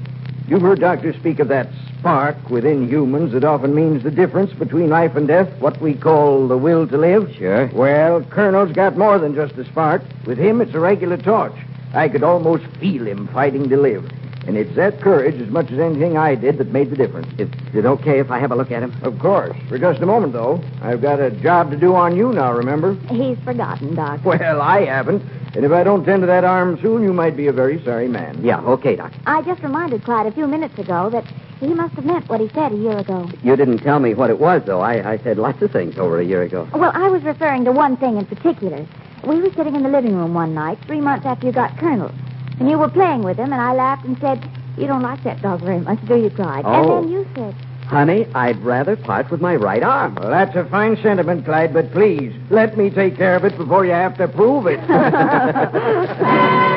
You've 0.48 0.62
heard 0.62 0.82
doctors 0.82 1.16
speak 1.16 1.40
of 1.40 1.48
that 1.48 1.70
spark 2.00 2.50
within 2.50 2.90
humans 2.90 3.32
that 3.32 3.46
often 3.46 3.74
means 3.74 4.04
the 4.04 4.12
difference 4.12 4.52
between 4.54 4.90
life 4.90 5.16
and 5.16 5.26
death, 5.28 5.50
what 5.60 5.80
we 5.82 5.94
call 5.94 6.48
the 6.48 6.58
will 6.58 6.86
to 6.88 6.98
live. 6.98 7.34
Sure. 7.38 7.68
Well, 7.68 8.22
Colonel's 8.24 8.74
got 8.74 8.98
more 8.98 9.18
than 9.20 9.36
just 9.36 9.54
a 9.58 9.64
spark. 9.66 10.02
With 10.26 10.38
him, 10.38 10.60
it's 10.60 10.74
a 10.74 10.80
regular 10.80 11.18
torch. 11.18 11.56
I 11.94 12.10
could 12.10 12.24
almost 12.24 12.66
feel 12.80 13.08
him 13.08 13.28
fighting 13.28 13.70
to 13.70 13.78
live. 13.78 14.10
And 14.46 14.58
it's 14.58 14.76
that 14.76 15.00
courage, 15.00 15.40
as 15.42 15.48
much 15.48 15.72
as 15.72 15.80
anything 15.80 16.18
I 16.18 16.36
did, 16.36 16.58
that 16.58 16.74
made 16.74 16.90
the 16.90 16.98
difference. 16.98 17.28
Is 17.40 17.50
it 17.74 17.86
okay 17.86 18.20
if 18.20 18.30
I 18.30 18.40
have 18.40 18.52
a 18.52 18.56
look 18.56 18.72
at 18.72 18.84
him? 18.84 18.94
Of 19.02 19.18
course. 19.20 19.56
For 19.70 19.78
just 19.78 20.02
a 20.02 20.06
moment, 20.06 20.34
though. 20.34 20.62
I've 20.82 21.02
got 21.02 21.22
a 21.22 21.32
job 21.32 21.72
to 21.72 21.78
do 21.78 21.96
on 21.96 22.18
you 22.18 22.34
now, 22.34 22.52
remember? 22.52 22.96
He's 23.08 23.40
forgotten, 23.46 23.96
Doc. 23.96 24.26
Well, 24.26 24.62
I 24.62 24.84
haven't. 24.84 25.24
And 25.56 25.64
if 25.64 25.72
I 25.72 25.84
don't 25.84 26.04
tend 26.04 26.22
to 26.22 26.28
that 26.28 26.44
arm 26.44 26.80
soon, 26.82 27.04
you 27.04 27.14
might 27.14 27.38
be 27.38 27.48
a 27.48 27.52
very 27.52 27.84
sorry 27.84 28.08
man. 28.08 28.44
Yeah, 28.44 28.60
okay, 28.62 28.96
Doc. 28.96 29.14
I 29.28 29.44
just 29.44 29.62
reminded 29.62 30.04
Clyde 30.04 30.26
a 30.26 30.32
few 30.32 30.48
minutes 30.48 30.78
ago 30.80 31.12
that 31.12 31.26
he 31.60 31.68
must 31.68 31.94
have 31.94 32.06
meant 32.06 32.28
what 32.28 32.42
he 32.42 32.50
said 32.50 32.72
a 32.72 32.76
year 32.76 32.98
ago. 32.98 33.30
You 33.44 33.56
didn't 33.56 33.80
tell 33.80 34.00
me 34.00 34.16
what 34.16 34.32
it 34.32 34.40
was, 34.40 34.64
though. 34.66 34.82
I, 34.82 35.14
I 35.14 35.18
said 35.20 35.38
lots 35.38 35.62
of 35.62 35.72
things 35.72 35.98
over 35.98 36.20
a 36.20 36.26
year 36.26 36.42
ago. 36.42 36.68
Well, 36.74 36.92
I 36.94 37.08
was 37.08 37.22
referring 37.24 37.66
to 37.66 37.72
one 37.72 37.98
thing 37.98 38.18
in 38.18 38.26
particular. 38.26 38.86
We 39.28 39.42
were 39.42 39.54
sitting 39.54 39.76
in 39.76 39.84
the 39.84 39.90
living 39.90 40.16
room 40.16 40.34
one 40.34 40.56
night, 40.56 40.80
three 40.86 41.00
months 41.02 41.26
after 41.26 41.46
you 41.46 41.54
got 41.54 41.78
Colonel. 41.78 42.12
And 42.60 42.70
you 42.70 42.78
were 42.78 42.90
playing 42.90 43.22
with 43.22 43.38
him, 43.38 43.54
and 43.54 43.62
I 43.62 43.74
laughed 43.74 44.06
and 44.06 44.18
said, 44.20 44.44
You 44.78 44.88
don't 44.88 45.02
like 45.04 45.24
that 45.24 45.42
dog 45.42 45.62
very 45.62 45.80
much, 45.80 46.04
do 46.08 46.18
you, 46.18 46.32
Clyde? 46.32 46.66
Oh. 46.66 46.98
And 46.98 47.06
then 47.06 47.12
you 47.12 47.28
said, 47.36 47.56
Honey, 47.94 48.26
I'd 48.34 48.58
rather 48.64 48.96
part 48.96 49.30
with 49.30 49.40
my 49.40 49.56
right 49.56 49.84
arm. 49.84 50.16
Well, 50.16 50.32
that's 50.32 50.56
a 50.56 50.66
fine 50.66 50.98
sentiment, 51.04 51.46
Clyde, 51.46 51.76
but 51.76 51.92
please, 51.92 52.34
let 52.50 52.76
me 52.76 52.90
take 52.90 53.16
care 53.16 53.36
of 53.36 53.46
it 53.46 53.56
before 53.56 53.86
you 53.86 53.92
have 53.92 54.18
to 54.18 54.28
prove 54.28 54.66
it. 54.66 54.80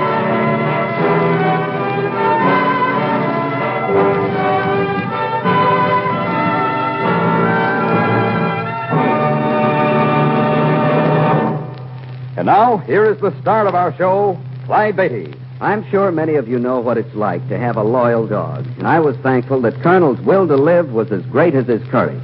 And 12.36 12.44
now, 12.44 12.76
here 12.76 13.10
is 13.10 13.18
the 13.22 13.34
star 13.40 13.66
of 13.66 13.74
our 13.74 13.96
show, 13.96 14.38
Clyde 14.66 14.94
Beatty. 14.94 15.32
I'm 15.60 15.88
sure 15.90 16.12
many 16.12 16.34
of 16.34 16.48
you 16.48 16.58
know 16.58 16.80
what 16.80 16.98
it's 16.98 17.14
like 17.14 17.48
to 17.48 17.58
have 17.58 17.78
a 17.78 17.82
loyal 17.82 18.26
dog, 18.26 18.66
and 18.76 18.86
I 18.86 19.00
was 19.00 19.16
thankful 19.18 19.62
that 19.62 19.80
Colonel's 19.82 20.20
will 20.20 20.46
to 20.46 20.56
live 20.56 20.92
was 20.92 21.10
as 21.10 21.24
great 21.26 21.54
as 21.54 21.66
his 21.66 21.82
courage. 21.88 22.22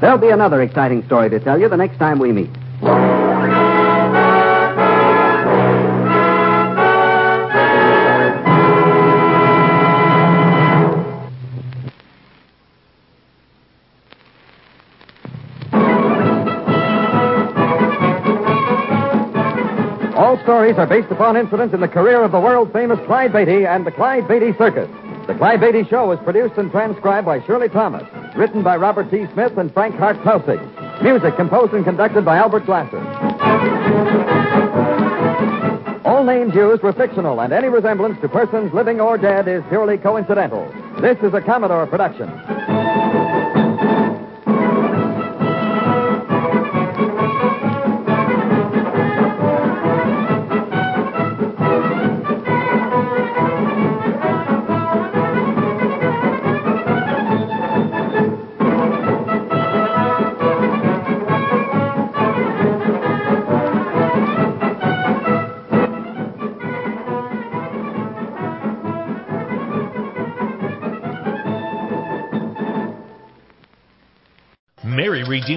There'll 0.00 0.18
be 0.18 0.28
another 0.28 0.60
exciting 0.60 1.02
story 1.06 1.30
to 1.30 1.40
tell 1.40 1.58
you 1.58 1.70
the 1.70 1.76
next 1.78 1.96
time 1.98 2.18
we 2.18 2.32
meet. 2.32 2.50
Stories 20.56 20.78
are 20.78 20.86
based 20.86 21.12
upon 21.12 21.36
incidents 21.36 21.74
in 21.74 21.80
the 21.80 21.88
career 21.88 22.24
of 22.24 22.32
the 22.32 22.40
world 22.40 22.72
famous 22.72 22.98
Clyde 23.04 23.30
Beatty 23.30 23.66
and 23.66 23.86
the 23.86 23.90
Clyde 23.90 24.26
Beatty 24.26 24.54
Circus. 24.56 24.88
The 25.26 25.34
Clyde 25.34 25.60
Beatty 25.60 25.84
Show 25.84 26.10
is 26.12 26.20
produced 26.20 26.56
and 26.56 26.70
transcribed 26.70 27.26
by 27.26 27.44
Shirley 27.44 27.68
Thomas, 27.68 28.08
written 28.34 28.62
by 28.62 28.78
Robert 28.78 29.10
T. 29.10 29.26
Smith 29.34 29.58
and 29.58 29.70
Frank 29.74 29.96
Hart 29.96 30.16
Pelzig. 30.24 30.58
Music 31.02 31.36
composed 31.36 31.74
and 31.74 31.84
conducted 31.84 32.24
by 32.24 32.38
Albert 32.38 32.64
Glasser. 32.64 32.96
All 36.06 36.24
names 36.24 36.54
used 36.54 36.82
were 36.82 36.94
fictional, 36.94 37.42
and 37.42 37.52
any 37.52 37.68
resemblance 37.68 38.18
to 38.22 38.28
persons 38.30 38.72
living 38.72 38.98
or 38.98 39.18
dead 39.18 39.48
is 39.48 39.62
purely 39.68 39.98
coincidental. 39.98 40.72
This 41.02 41.18
is 41.18 41.34
a 41.34 41.42
Commodore 41.42 41.86
production. 41.86 42.30